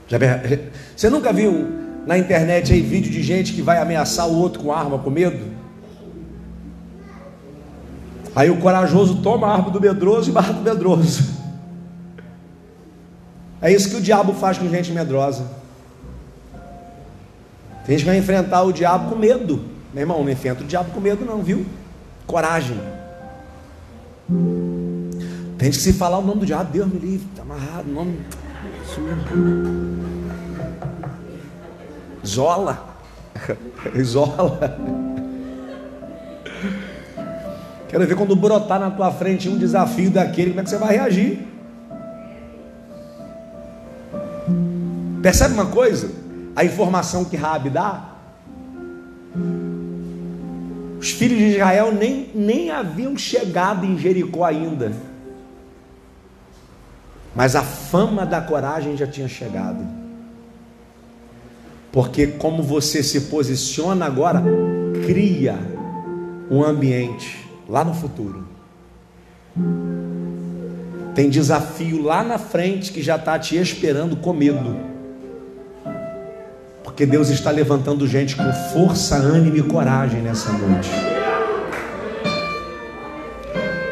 Já, 0.07 0.17
você 0.95 1.07
nunca 1.07 1.31
viu 1.31 1.67
na 2.07 2.17
internet 2.17 2.73
aí 2.73 2.81
vídeo 2.81 3.11
de 3.11 3.21
gente 3.21 3.53
que 3.53 3.61
vai 3.61 3.77
ameaçar 3.77 4.27
o 4.27 4.35
outro 4.35 4.63
com 4.63 4.73
arma 4.73 4.97
com 4.97 5.11
medo? 5.11 5.51
Aí 8.35 8.49
o 8.49 8.57
corajoso 8.57 9.21
toma 9.21 9.45
a 9.45 9.53
arma 9.53 9.69
do 9.69 9.79
medroso 9.79 10.31
e 10.31 10.33
mata 10.33 10.53
o 10.53 10.63
medroso. 10.63 11.37
É 13.61 13.71
isso 13.71 13.87
que 13.87 13.97
o 13.97 14.01
diabo 14.01 14.33
faz 14.33 14.57
com 14.57 14.67
gente 14.67 14.91
medrosa. 14.91 15.45
Tem 17.85 17.95
gente 17.95 17.99
que 17.99 18.09
vai 18.09 18.17
enfrentar 18.17 18.63
o 18.63 18.73
diabo 18.73 19.11
com 19.11 19.15
medo. 19.15 19.63
Meu 19.93 20.01
irmão, 20.01 20.23
não 20.23 20.31
enfrenta 20.31 20.63
o 20.63 20.65
diabo 20.65 20.89
com 20.89 20.99
medo, 20.99 21.23
não, 21.23 21.43
viu? 21.43 21.63
Coragem. 22.27 22.77
Tem 25.57 25.71
que 25.71 25.77
se 25.77 25.93
falar 25.93 26.19
o 26.19 26.21
nome 26.21 26.41
do 26.41 26.45
diabo, 26.45 26.71
Deus 26.71 26.87
me 26.87 26.99
livre, 26.99 27.27
está 27.31 27.41
amarrado, 27.41 27.89
nome. 27.89 28.19
Isola. 32.23 32.97
Isola. 33.95 34.77
Quero 37.87 38.05
ver 38.05 38.15
quando 38.15 38.35
brotar 38.35 38.79
na 38.79 38.91
tua 38.91 39.11
frente 39.11 39.47
um 39.47 39.57
desafio 39.57 40.11
daquele, 40.11 40.49
como 40.49 40.59
é 40.59 40.63
que 40.63 40.69
você 40.69 40.77
vai 40.77 40.97
reagir? 40.97 41.47
Percebe 45.21 45.53
uma 45.53 45.67
coisa? 45.67 46.11
A 46.55 46.65
informação 46.65 47.23
que 47.23 47.37
Rabi 47.37 47.69
dá 47.69 48.06
os 50.99 51.11
filhos 51.11 51.37
de 51.37 51.45
Israel 51.55 51.91
nem, 51.91 52.29
nem 52.33 52.71
haviam 52.71 53.17
chegado 53.17 53.85
em 53.85 53.97
Jericó 53.97 54.43
ainda. 54.43 54.91
Mas 57.35 57.55
a 57.55 57.61
fama 57.61 58.25
da 58.25 58.41
coragem 58.41 58.97
já 58.97 59.05
tinha 59.05 59.27
chegado. 59.27 59.85
Porque 61.91 62.27
como 62.27 62.63
você 62.63 63.03
se 63.03 63.21
posiciona 63.21 64.05
agora, 64.05 64.43
cria 65.05 65.57
um 66.49 66.63
ambiente 66.63 67.47
lá 67.69 67.83
no 67.83 67.93
futuro. 67.93 68.47
Tem 71.13 71.29
desafio 71.29 72.01
lá 72.01 72.23
na 72.23 72.37
frente 72.37 72.91
que 72.91 73.01
já 73.01 73.15
está 73.15 73.37
te 73.37 73.57
esperando 73.57 74.15
com 74.17 74.33
medo. 74.33 74.96
Porque 76.97 77.05
Deus 77.05 77.29
está 77.29 77.51
levantando 77.51 78.07
gente 78.07 78.35
com 78.35 78.51
força, 78.73 79.17
ânimo 79.17 79.55
e 79.55 79.61
coragem 79.61 80.19
nessa 80.19 80.51
noite. 80.51 80.89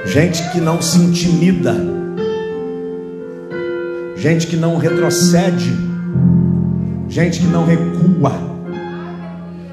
Gente 0.08 0.50
que 0.50 0.60
não 0.60 0.82
se 0.82 0.98
intimida. 0.98 1.76
Gente 4.16 4.48
que 4.48 4.56
não 4.56 4.78
retrocede. 4.78 5.72
Gente 7.08 7.42
que 7.42 7.46
não 7.46 7.64
recua 7.64 8.55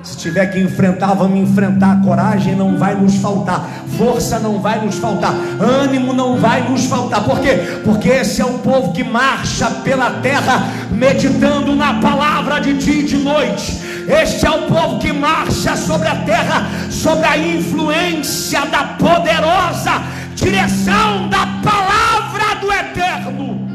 se 0.02 0.16
tiver 0.16 0.46
que 0.46 0.58
enfrentar, 0.58 1.14
vamos 1.14 1.38
enfrentar. 1.38 2.02
Coragem 2.02 2.56
não 2.56 2.76
vai 2.76 2.94
nos 2.94 3.16
faltar, 3.16 3.68
força 3.96 4.38
não 4.38 4.60
vai 4.60 4.84
nos 4.84 4.96
faltar, 4.96 5.32
ânimo 5.60 6.12
não 6.12 6.36
vai 6.36 6.68
nos 6.68 6.86
faltar. 6.86 7.22
Por 7.22 7.40
quê? 7.40 7.80
Porque 7.84 8.08
esse 8.08 8.42
é 8.42 8.44
o 8.44 8.58
povo 8.58 8.92
que 8.92 9.04
marcha 9.04 9.70
pela 9.84 10.10
terra, 10.20 10.64
meditando 10.90 11.74
na 11.76 11.94
palavra 11.94 12.60
de 12.60 12.74
dia 12.74 13.02
e 13.02 13.04
de 13.04 13.18
noite. 13.18 13.80
Este 14.08 14.44
é 14.44 14.50
o 14.50 14.62
povo 14.62 14.98
que 14.98 15.12
marcha 15.12 15.76
sobre 15.76 16.08
a 16.08 16.16
terra, 16.16 16.66
sobre 16.90 17.24
a 17.24 17.38
influência 17.38 18.66
da 18.66 18.84
poderosa 18.84 20.02
direção 20.34 21.28
da 21.28 21.46
palavra 21.62 22.56
do 22.60 22.72
eterno. 22.72 23.68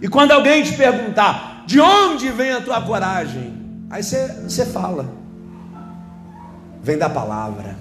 E 0.00 0.06
quando 0.06 0.30
alguém 0.30 0.62
te 0.62 0.74
perguntar, 0.74 1.53
de 1.66 1.80
onde 1.80 2.28
vem 2.30 2.52
a 2.52 2.60
tua 2.60 2.80
coragem? 2.82 3.54
Aí 3.90 4.02
você, 4.02 4.66
fala, 4.66 5.06
vem 6.82 6.98
da 6.98 7.08
palavra. 7.08 7.76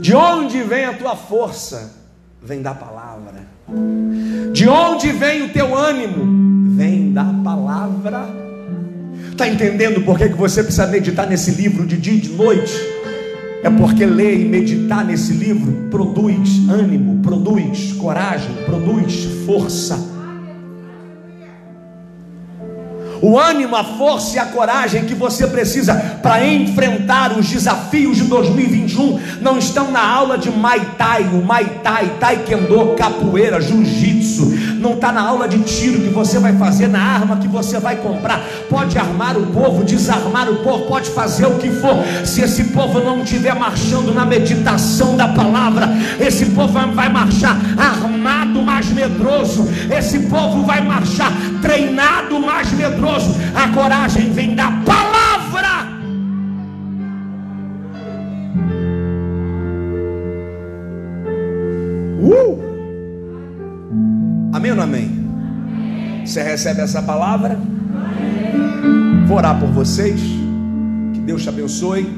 De 0.00 0.14
onde 0.14 0.62
vem 0.62 0.84
a 0.84 0.94
tua 0.94 1.14
força? 1.14 1.92
Vem 2.42 2.62
da 2.62 2.72
palavra. 2.72 3.46
De 4.52 4.68
onde 4.68 5.12
vem 5.12 5.42
o 5.42 5.48
teu 5.50 5.76
ânimo? 5.76 6.74
Vem 6.74 7.12
da 7.12 7.24
palavra. 7.44 8.26
Está 9.30 9.46
entendendo 9.46 10.02
por 10.02 10.16
que, 10.16 10.28
que 10.28 10.36
você 10.36 10.62
precisa 10.62 10.86
meditar 10.86 11.26
nesse 11.26 11.50
livro 11.50 11.86
de 11.86 11.96
dia 11.96 12.14
e 12.14 12.20
de 12.20 12.30
noite? 12.30 12.72
É 13.62 13.68
porque 13.68 14.06
ler 14.06 14.40
e 14.40 14.44
meditar 14.46 15.04
nesse 15.04 15.34
livro 15.34 15.88
produz 15.90 16.66
ânimo, 16.68 17.22
produz 17.22 17.92
coragem, 17.92 18.54
produz 18.64 19.24
força 19.44 20.19
o 23.22 23.38
ânimo, 23.38 23.76
a 23.76 23.84
força 23.84 24.36
e 24.36 24.38
a 24.38 24.46
coragem 24.46 25.04
que 25.04 25.14
você 25.14 25.46
precisa 25.46 25.94
para 26.22 26.44
enfrentar 26.46 27.36
os 27.38 27.48
desafios 27.48 28.16
de 28.16 28.24
2021 28.24 29.20
não 29.40 29.58
estão 29.58 29.90
na 29.90 30.02
aula 30.02 30.38
de 30.38 30.50
Mai 30.50 30.94
Tai, 30.96 31.24
o 31.24 31.44
Mai 31.44 31.80
Tai, 31.82 32.16
Taekwondo, 32.18 32.94
capoeira, 32.96 33.60
jiu-jitsu, 33.60 34.52
não 34.80 34.94
está 34.94 35.12
na 35.12 35.20
aula 35.20 35.46
de 35.46 35.58
tiro 35.60 36.00
que 36.00 36.08
você 36.08 36.38
vai 36.38 36.56
fazer, 36.56 36.88
na 36.88 37.00
arma 37.00 37.36
que 37.36 37.46
você 37.46 37.78
vai 37.78 37.96
comprar. 37.96 38.40
Pode 38.68 38.98
armar 38.98 39.36
o 39.36 39.46
povo, 39.46 39.84
desarmar 39.84 40.48
o 40.50 40.56
povo, 40.56 40.86
pode 40.86 41.10
fazer 41.10 41.46
o 41.46 41.56
que 41.56 41.70
for. 41.70 41.96
Se 42.24 42.40
esse 42.40 42.64
povo 42.64 43.00
não 43.00 43.22
estiver 43.22 43.54
marchando 43.54 44.12
na 44.14 44.24
meditação 44.24 45.16
da 45.16 45.28
palavra, 45.28 45.88
esse 46.18 46.46
povo 46.46 46.72
vai 46.92 47.08
marchar 47.08 47.56
armado, 47.78 48.62
mais 48.62 48.86
medroso. 48.90 49.68
Esse 49.90 50.20
povo 50.20 50.64
vai 50.64 50.80
marchar 50.80 51.32
treinado, 51.60 52.38
mais 52.40 52.72
medroso. 52.72 53.36
A 53.54 53.68
coragem 53.68 54.32
vem 54.32 54.54
da 54.54 54.70
palavra. 54.84 55.20
Uh! 62.22 62.69
Amém 64.52 64.72
ou 64.72 64.76
não 64.76 64.84
amém? 64.84 65.10
Você 66.26 66.42
recebe 66.42 66.80
essa 66.80 67.00
palavra? 67.00 67.58
Vou 69.26 69.36
orar 69.36 69.60
por 69.60 69.68
vocês. 69.68 70.20
Que 71.14 71.20
Deus 71.20 71.42
te 71.42 71.48
abençoe. 71.48 72.12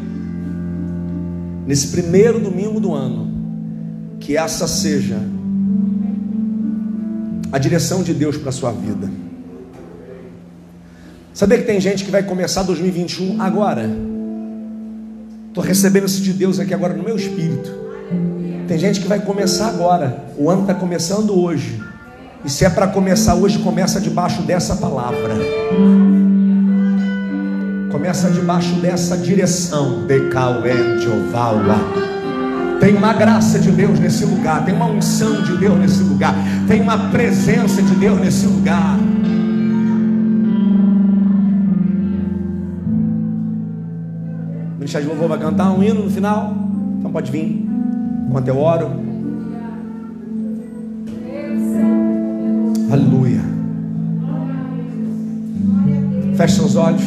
Nesse 1.66 1.88
primeiro 1.88 2.40
domingo 2.40 2.80
do 2.80 2.94
ano, 2.94 3.30
que 4.18 4.36
essa 4.36 4.66
seja 4.66 5.18
a 7.52 7.58
direção 7.58 8.02
de 8.02 8.14
Deus 8.14 8.38
para 8.38 8.48
a 8.48 8.52
sua 8.52 8.72
vida. 8.72 9.10
Sabia 11.34 11.58
que 11.58 11.64
tem 11.64 11.80
gente 11.80 12.02
que 12.02 12.10
vai 12.10 12.22
começar 12.22 12.62
2021 12.62 13.42
agora? 13.42 13.90
Estou 15.48 15.62
recebendo 15.62 16.06
isso 16.06 16.22
de 16.22 16.32
Deus 16.32 16.58
aqui 16.58 16.72
agora 16.72 16.94
no 16.94 17.02
meu 17.02 17.14
espírito. 17.14 17.70
Tem 18.66 18.78
gente 18.78 19.00
que 19.00 19.06
vai 19.06 19.20
começar 19.20 19.68
agora. 19.68 20.24
O 20.38 20.48
ano 20.48 20.62
está 20.62 20.74
começando 20.74 21.38
hoje. 21.38 21.91
E 22.45 22.51
se 22.51 22.64
é 22.64 22.70
para 22.70 22.88
começar 22.88 23.36
hoje, 23.36 23.61
começa 23.61 24.01
debaixo 24.01 24.43
dessa 24.43 24.74
palavra. 24.74 25.36
Começa 27.90 28.30
debaixo 28.30 28.74
dessa 28.76 29.16
direção. 29.16 30.05
Tem 32.80 32.97
uma 32.97 33.12
graça 33.12 33.61
de 33.61 33.70
Deus 33.70 34.01
nesse 34.01 34.24
lugar. 34.24 34.64
Tem 34.64 34.74
uma 34.74 34.86
unção 34.86 35.40
de 35.43 35.57
Deus 35.57 35.78
nesse 35.78 36.03
lugar. 36.03 36.34
Tem 36.66 36.80
uma 36.80 37.11
presença 37.11 37.80
de 37.80 37.95
Deus 37.95 38.18
nesse 38.18 38.47
lugar. 38.47 38.99
Ministério 44.78 45.07
de 45.07 45.12
Louvor 45.12 45.28
vai 45.28 45.38
cantar 45.38 45.70
um 45.70 45.80
hino 45.80 46.03
no 46.03 46.11
final. 46.11 46.53
Então 46.99 47.12
pode 47.12 47.30
vir. 47.30 47.68
Enquanto 48.26 48.49
eu 48.49 48.59
oro. 48.59 49.11
Aleluia. 52.93 53.40
Feche 56.36 56.57
seus 56.57 56.76
olhos. 56.76 57.01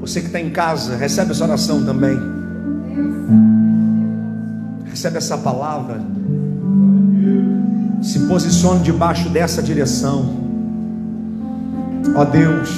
Você 0.00 0.20
que 0.22 0.28
está 0.28 0.40
em 0.40 0.48
casa, 0.48 0.96
recebe 0.96 1.32
essa 1.32 1.44
oração 1.44 1.84
também. 1.84 2.18
Recebe 4.86 5.18
essa 5.18 5.36
palavra. 5.36 6.00
Se 8.00 8.18
posicione 8.20 8.82
debaixo 8.82 9.28
dessa 9.28 9.62
direção. 9.62 10.34
Ó 12.16 12.24
Deus. 12.24 12.70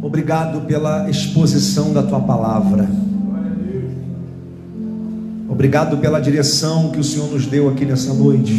Obrigado 0.00 0.60
pela 0.68 1.10
exposição 1.10 1.92
da 1.92 2.04
tua 2.04 2.20
palavra. 2.20 3.09
Obrigado 5.50 5.98
pela 5.98 6.20
direção 6.20 6.90
que 6.90 7.00
o 7.00 7.04
Senhor 7.04 7.30
nos 7.30 7.46
deu 7.46 7.68
aqui 7.68 7.84
nessa 7.84 8.14
noite. 8.14 8.54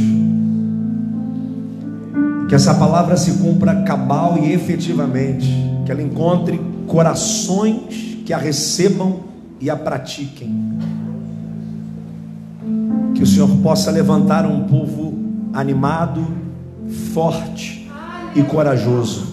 Que 2.47 2.53
essa 2.53 2.75
palavra 2.75 3.15
se 3.15 3.31
cumpra 3.39 3.83
cabal 3.83 4.37
e 4.37 4.51
efetivamente. 4.51 5.47
Que 5.85 5.91
ela 5.91 6.01
encontre 6.01 6.59
corações 6.85 8.19
que 8.25 8.33
a 8.33 8.37
recebam 8.37 9.21
e 9.59 9.69
a 9.69 9.75
pratiquem. 9.75 10.77
Que 13.15 13.23
o 13.23 13.25
Senhor 13.25 13.49
possa 13.63 13.89
levantar 13.89 14.45
um 14.45 14.67
povo 14.67 15.13
animado, 15.53 16.27
forte 17.13 17.89
e 18.35 18.43
corajoso 18.43 19.31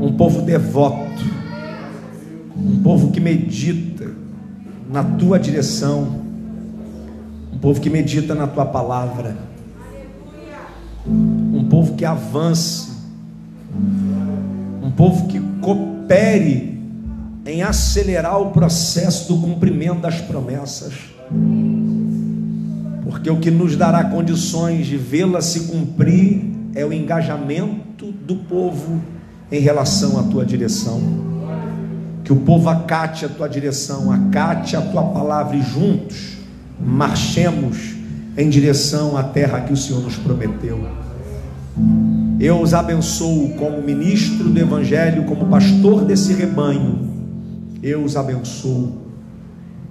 um 0.00 0.12
povo 0.12 0.42
devoto, 0.42 1.24
um 2.56 2.82
povo 2.82 3.10
que 3.10 3.20
medita 3.20 4.10
na 4.88 5.02
tua 5.02 5.38
direção, 5.38 6.22
um 7.52 7.58
povo 7.58 7.80
que 7.80 7.88
medita 7.88 8.34
na 8.34 8.46
tua 8.46 8.66
palavra, 8.66 9.36
um 11.06 11.66
povo 11.68 11.94
que 11.94 12.04
avance, 12.04 12.92
um 14.82 14.90
povo 14.90 15.26
que 15.28 15.40
coopere 15.60 16.80
em 17.46 17.62
acelerar 17.62 18.40
o 18.40 18.50
processo 18.50 19.32
do 19.32 19.40
cumprimento 19.40 20.00
das 20.00 20.20
promessas, 20.20 20.94
porque 23.04 23.30
o 23.30 23.38
que 23.38 23.50
nos 23.50 23.76
dará 23.76 24.04
condições 24.04 24.86
de 24.86 24.96
vê-la 24.96 25.40
se 25.40 25.60
cumprir 25.60 26.44
é 26.74 26.84
o 26.84 26.92
engajamento 26.92 28.10
do 28.12 28.36
povo 28.36 29.00
em 29.50 29.60
relação 29.60 30.18
à 30.18 30.22
tua 30.24 30.44
direção. 30.44 31.33
Que 32.24 32.32
o 32.32 32.36
povo 32.36 32.68
acate 32.68 33.24
a 33.24 33.28
tua 33.28 33.46
direção, 33.48 34.10
acate 34.10 34.74
a 34.76 34.80
tua 34.80 35.02
palavra 35.02 35.56
e 35.56 35.62
juntos 35.62 36.38
marchemos 36.80 37.94
em 38.36 38.48
direção 38.48 39.16
à 39.16 39.22
terra 39.22 39.60
que 39.60 39.72
o 39.72 39.76
Senhor 39.76 40.02
nos 40.02 40.16
prometeu. 40.16 40.88
Eu 42.40 42.60
os 42.60 42.74
abençoo 42.74 43.50
como 43.50 43.80
ministro 43.80 44.48
do 44.48 44.58
Evangelho, 44.58 45.24
como 45.24 45.46
pastor 45.46 46.04
desse 46.04 46.32
rebanho. 46.32 47.10
Eu 47.82 48.02
os 48.02 48.16
abençoo 48.16 49.04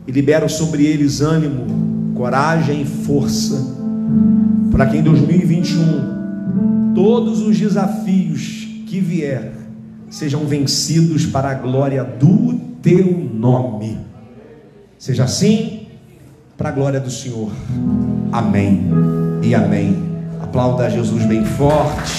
e 0.05 0.11
libero 0.11 0.49
sobre 0.49 0.85
eles 0.85 1.21
ânimo, 1.21 2.13
coragem 2.15 2.81
e 2.81 2.85
força, 2.85 3.75
para 4.71 4.85
que 4.87 4.97
em 4.97 5.03
2021 5.03 6.93
todos 6.93 7.41
os 7.41 7.57
desafios 7.57 8.67
que 8.87 8.99
vier 8.99 9.53
sejam 10.13 10.45
vencidos 10.45 11.25
para 11.25 11.49
a 11.49 11.53
glória 11.55 12.03
do 12.03 12.53
teu 12.83 13.11
nome. 13.33 13.97
Seja 14.99 15.23
assim, 15.23 15.87
para 16.55 16.69
a 16.69 16.71
glória 16.71 16.99
do 16.99 17.09
Senhor. 17.09 17.51
Amém 18.31 18.91
e 19.41 19.55
amém. 19.55 19.97
Aplauda 20.39 20.87
Jesus 20.87 21.25
bem 21.25 21.43
forte. 21.43 22.13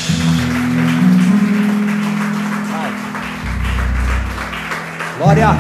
Glória. 5.16 5.50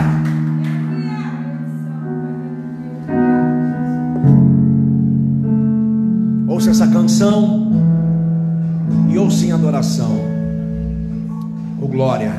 Ouça 6.48 6.70
essa 6.70 6.88
canção 6.88 7.72
e 9.08 9.16
ouça 9.16 9.46
em 9.46 9.52
adoração 9.52 10.33
glória. 11.94 12.32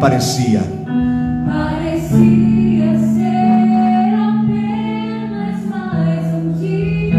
Parecia. 0.00 0.62
Parecia 1.46 2.98
ser 2.98 4.14
apenas 4.28 5.64
mais 5.70 6.26
um 6.34 6.52
dia 6.58 7.14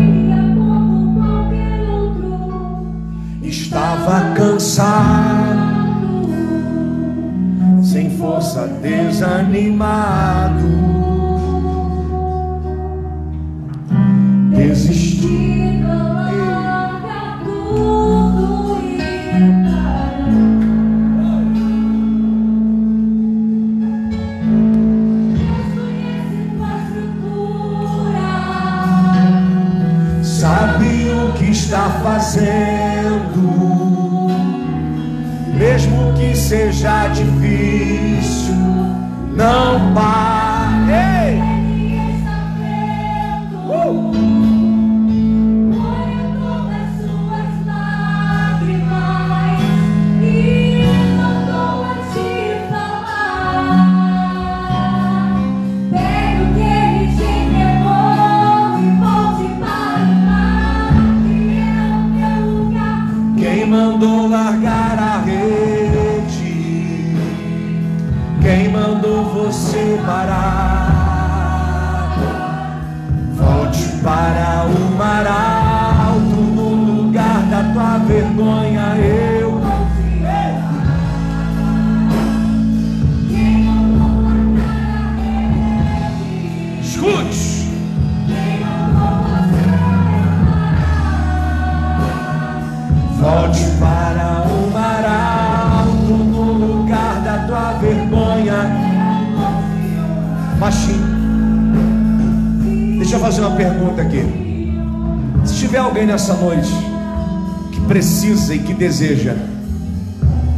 como 0.54 1.16
qualquer 1.16 1.90
outro. 1.90 2.86
Estava 3.42 4.34
cansado, 4.36 6.28
sem 7.82 8.10
força, 8.18 8.68
desanimado. 8.84 10.95
Deseja 108.76 109.36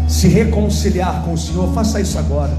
se 0.08 0.28
reconciliar 0.28 1.24
com 1.24 1.34
o 1.34 1.38
Senhor, 1.38 1.74
faça 1.74 2.00
isso 2.00 2.18
agora. 2.18 2.58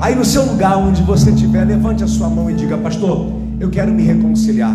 Aí 0.00 0.14
no 0.14 0.24
seu 0.24 0.44
lugar 0.44 0.76
onde 0.76 1.02
você 1.02 1.30
estiver, 1.30 1.64
levante 1.64 2.04
a 2.04 2.06
sua 2.06 2.28
mão 2.28 2.50
e 2.50 2.54
diga: 2.54 2.76
Pastor, 2.76 3.32
eu 3.58 3.70
quero 3.70 3.92
me 3.92 4.02
reconciliar. 4.02 4.74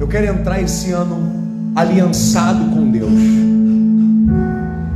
Eu 0.00 0.06
quero 0.06 0.26
entrar 0.26 0.62
esse 0.62 0.92
ano 0.92 1.72
aliançado 1.74 2.64
com 2.74 2.90
Deus. 2.90 3.12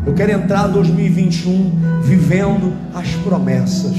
Eu 0.07 0.15
quero 0.15 0.33
entrar 0.33 0.69
2021 0.69 2.01
vivendo 2.03 2.73
as 2.95 3.09
promessas. 3.17 3.95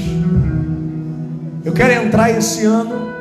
Eu 1.64 1.72
quero 1.72 2.06
entrar 2.06 2.30
esse 2.30 2.64
ano 2.64 3.12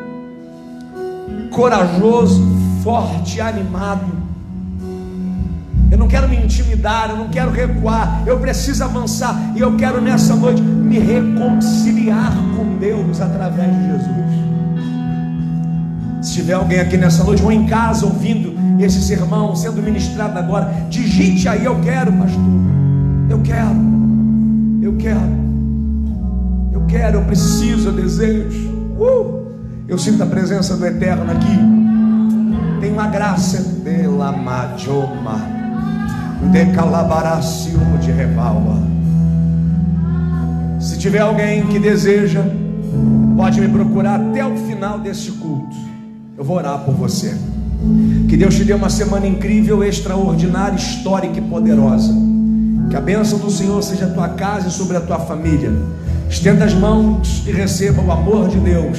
corajoso, 1.51 2.43
forte, 2.83 3.39
animado. 3.39 4.22
Eu 5.93 5.99
não 5.99 6.07
quero 6.07 6.27
me 6.27 6.35
intimidar, 6.35 7.11
eu 7.11 7.17
não 7.17 7.29
quero 7.29 7.51
recuar, 7.51 8.23
eu 8.25 8.39
preciso 8.39 8.83
avançar 8.83 9.53
e 9.55 9.59
eu 9.59 9.77
quero 9.77 10.01
nessa 10.01 10.35
noite 10.35 10.59
me 10.59 10.97
reconciliar 10.97 12.33
com 12.57 12.79
Deus 12.79 13.21
através 13.21 13.71
de 13.71 13.85
Jesus. 13.91 14.33
Se 16.23 16.33
tiver 16.33 16.53
alguém 16.53 16.79
aqui 16.79 16.97
nessa 16.97 17.23
noite 17.23 17.43
ou 17.43 17.51
em 17.51 17.67
casa 17.67 18.07
ouvindo 18.07 18.55
esse 18.83 19.03
sermão 19.03 19.55
sendo 19.55 19.83
ministrado 19.83 20.39
agora, 20.39 20.73
digite 20.89 21.47
aí: 21.47 21.63
Eu 21.63 21.79
quero, 21.81 22.11
pastor. 22.11 22.41
Eu 23.29 23.39
quero. 23.41 23.75
Eu 24.81 24.97
quero. 24.97 25.43
Eu 26.71 26.81
quero, 26.87 27.17
eu 27.19 27.25
preciso, 27.25 27.89
eu 27.89 27.93
desejo. 27.93 28.67
Uh! 28.97 29.45
Eu 29.87 29.99
sinto 29.99 30.23
a 30.23 30.25
presença 30.25 30.75
do 30.75 30.87
Eterno 30.87 31.31
aqui. 31.31 31.59
Tem 32.81 32.91
uma 32.91 33.09
graça 33.09 33.61
dela 33.83 34.31
majoma. 34.31 35.62
De 36.51 36.65
calabaracio 36.73 37.79
de 37.99 38.11
revalva. 38.11 38.77
Se 40.79 40.97
tiver 40.97 41.19
alguém 41.19 41.65
que 41.67 41.79
deseja, 41.79 42.43
pode 43.37 43.59
me 43.61 43.67
procurar 43.69 44.19
até 44.19 44.45
o 44.45 44.55
final 44.57 44.99
deste 44.99 45.31
culto. 45.31 45.75
Eu 46.37 46.43
vou 46.43 46.57
orar 46.57 46.79
por 46.79 46.93
você. 46.93 47.35
Que 48.27 48.37
Deus 48.37 48.55
te 48.55 48.63
dê 48.63 48.73
uma 48.73 48.89
semana 48.89 49.25
incrível, 49.25 49.83
extraordinária, 49.83 50.75
histórica 50.75 51.39
e 51.39 51.41
poderosa. 51.41 52.13
Que 52.89 52.95
a 52.95 53.01
bênção 53.01 53.39
do 53.39 53.49
Senhor 53.49 53.81
seja 53.81 54.05
a 54.05 54.09
tua 54.09 54.29
casa 54.29 54.67
e 54.67 54.71
sobre 54.71 54.97
a 54.97 55.01
tua 55.01 55.19
família. 55.19 55.71
Estenda 56.29 56.65
as 56.65 56.73
mãos 56.73 57.43
e 57.47 57.51
receba 57.51 58.01
o 58.01 58.11
amor 58.11 58.49
de 58.49 58.57
Deus, 58.59 58.97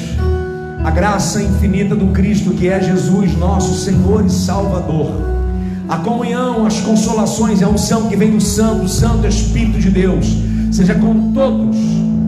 a 0.85 0.91
graça 0.91 1.43
infinita 1.43 1.95
do 1.95 2.09
Cristo 2.09 2.51
que 2.53 2.69
é 2.69 2.81
Jesus, 2.81 3.37
nosso 3.37 3.75
Senhor 3.75 4.25
e 4.25 4.31
Salvador. 4.31 5.44
A 5.89 5.97
comunhão, 5.99 6.67
as 6.67 6.81
consolações 6.81 7.61
e 7.61 7.65
a 7.65 7.69
unção 7.69 8.09
que 8.09 8.17
vem 8.17 8.31
do 8.31 8.41
Santo, 8.41 8.89
Santo 8.89 9.27
Espírito 9.27 9.79
de 9.79 9.91
Deus, 9.91 10.27
seja 10.73 10.95
com 10.95 11.33
todos, 11.33 11.77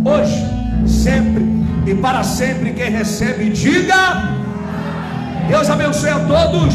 hoje, 0.04 0.44
sempre 0.86 1.44
e 1.86 1.94
para 1.94 2.22
sempre. 2.22 2.72
Quem 2.72 2.90
recebe, 2.90 3.50
diga. 3.50 4.36
Deus 5.48 5.70
abençoe 5.70 6.10
a 6.10 6.20
todos. 6.20 6.74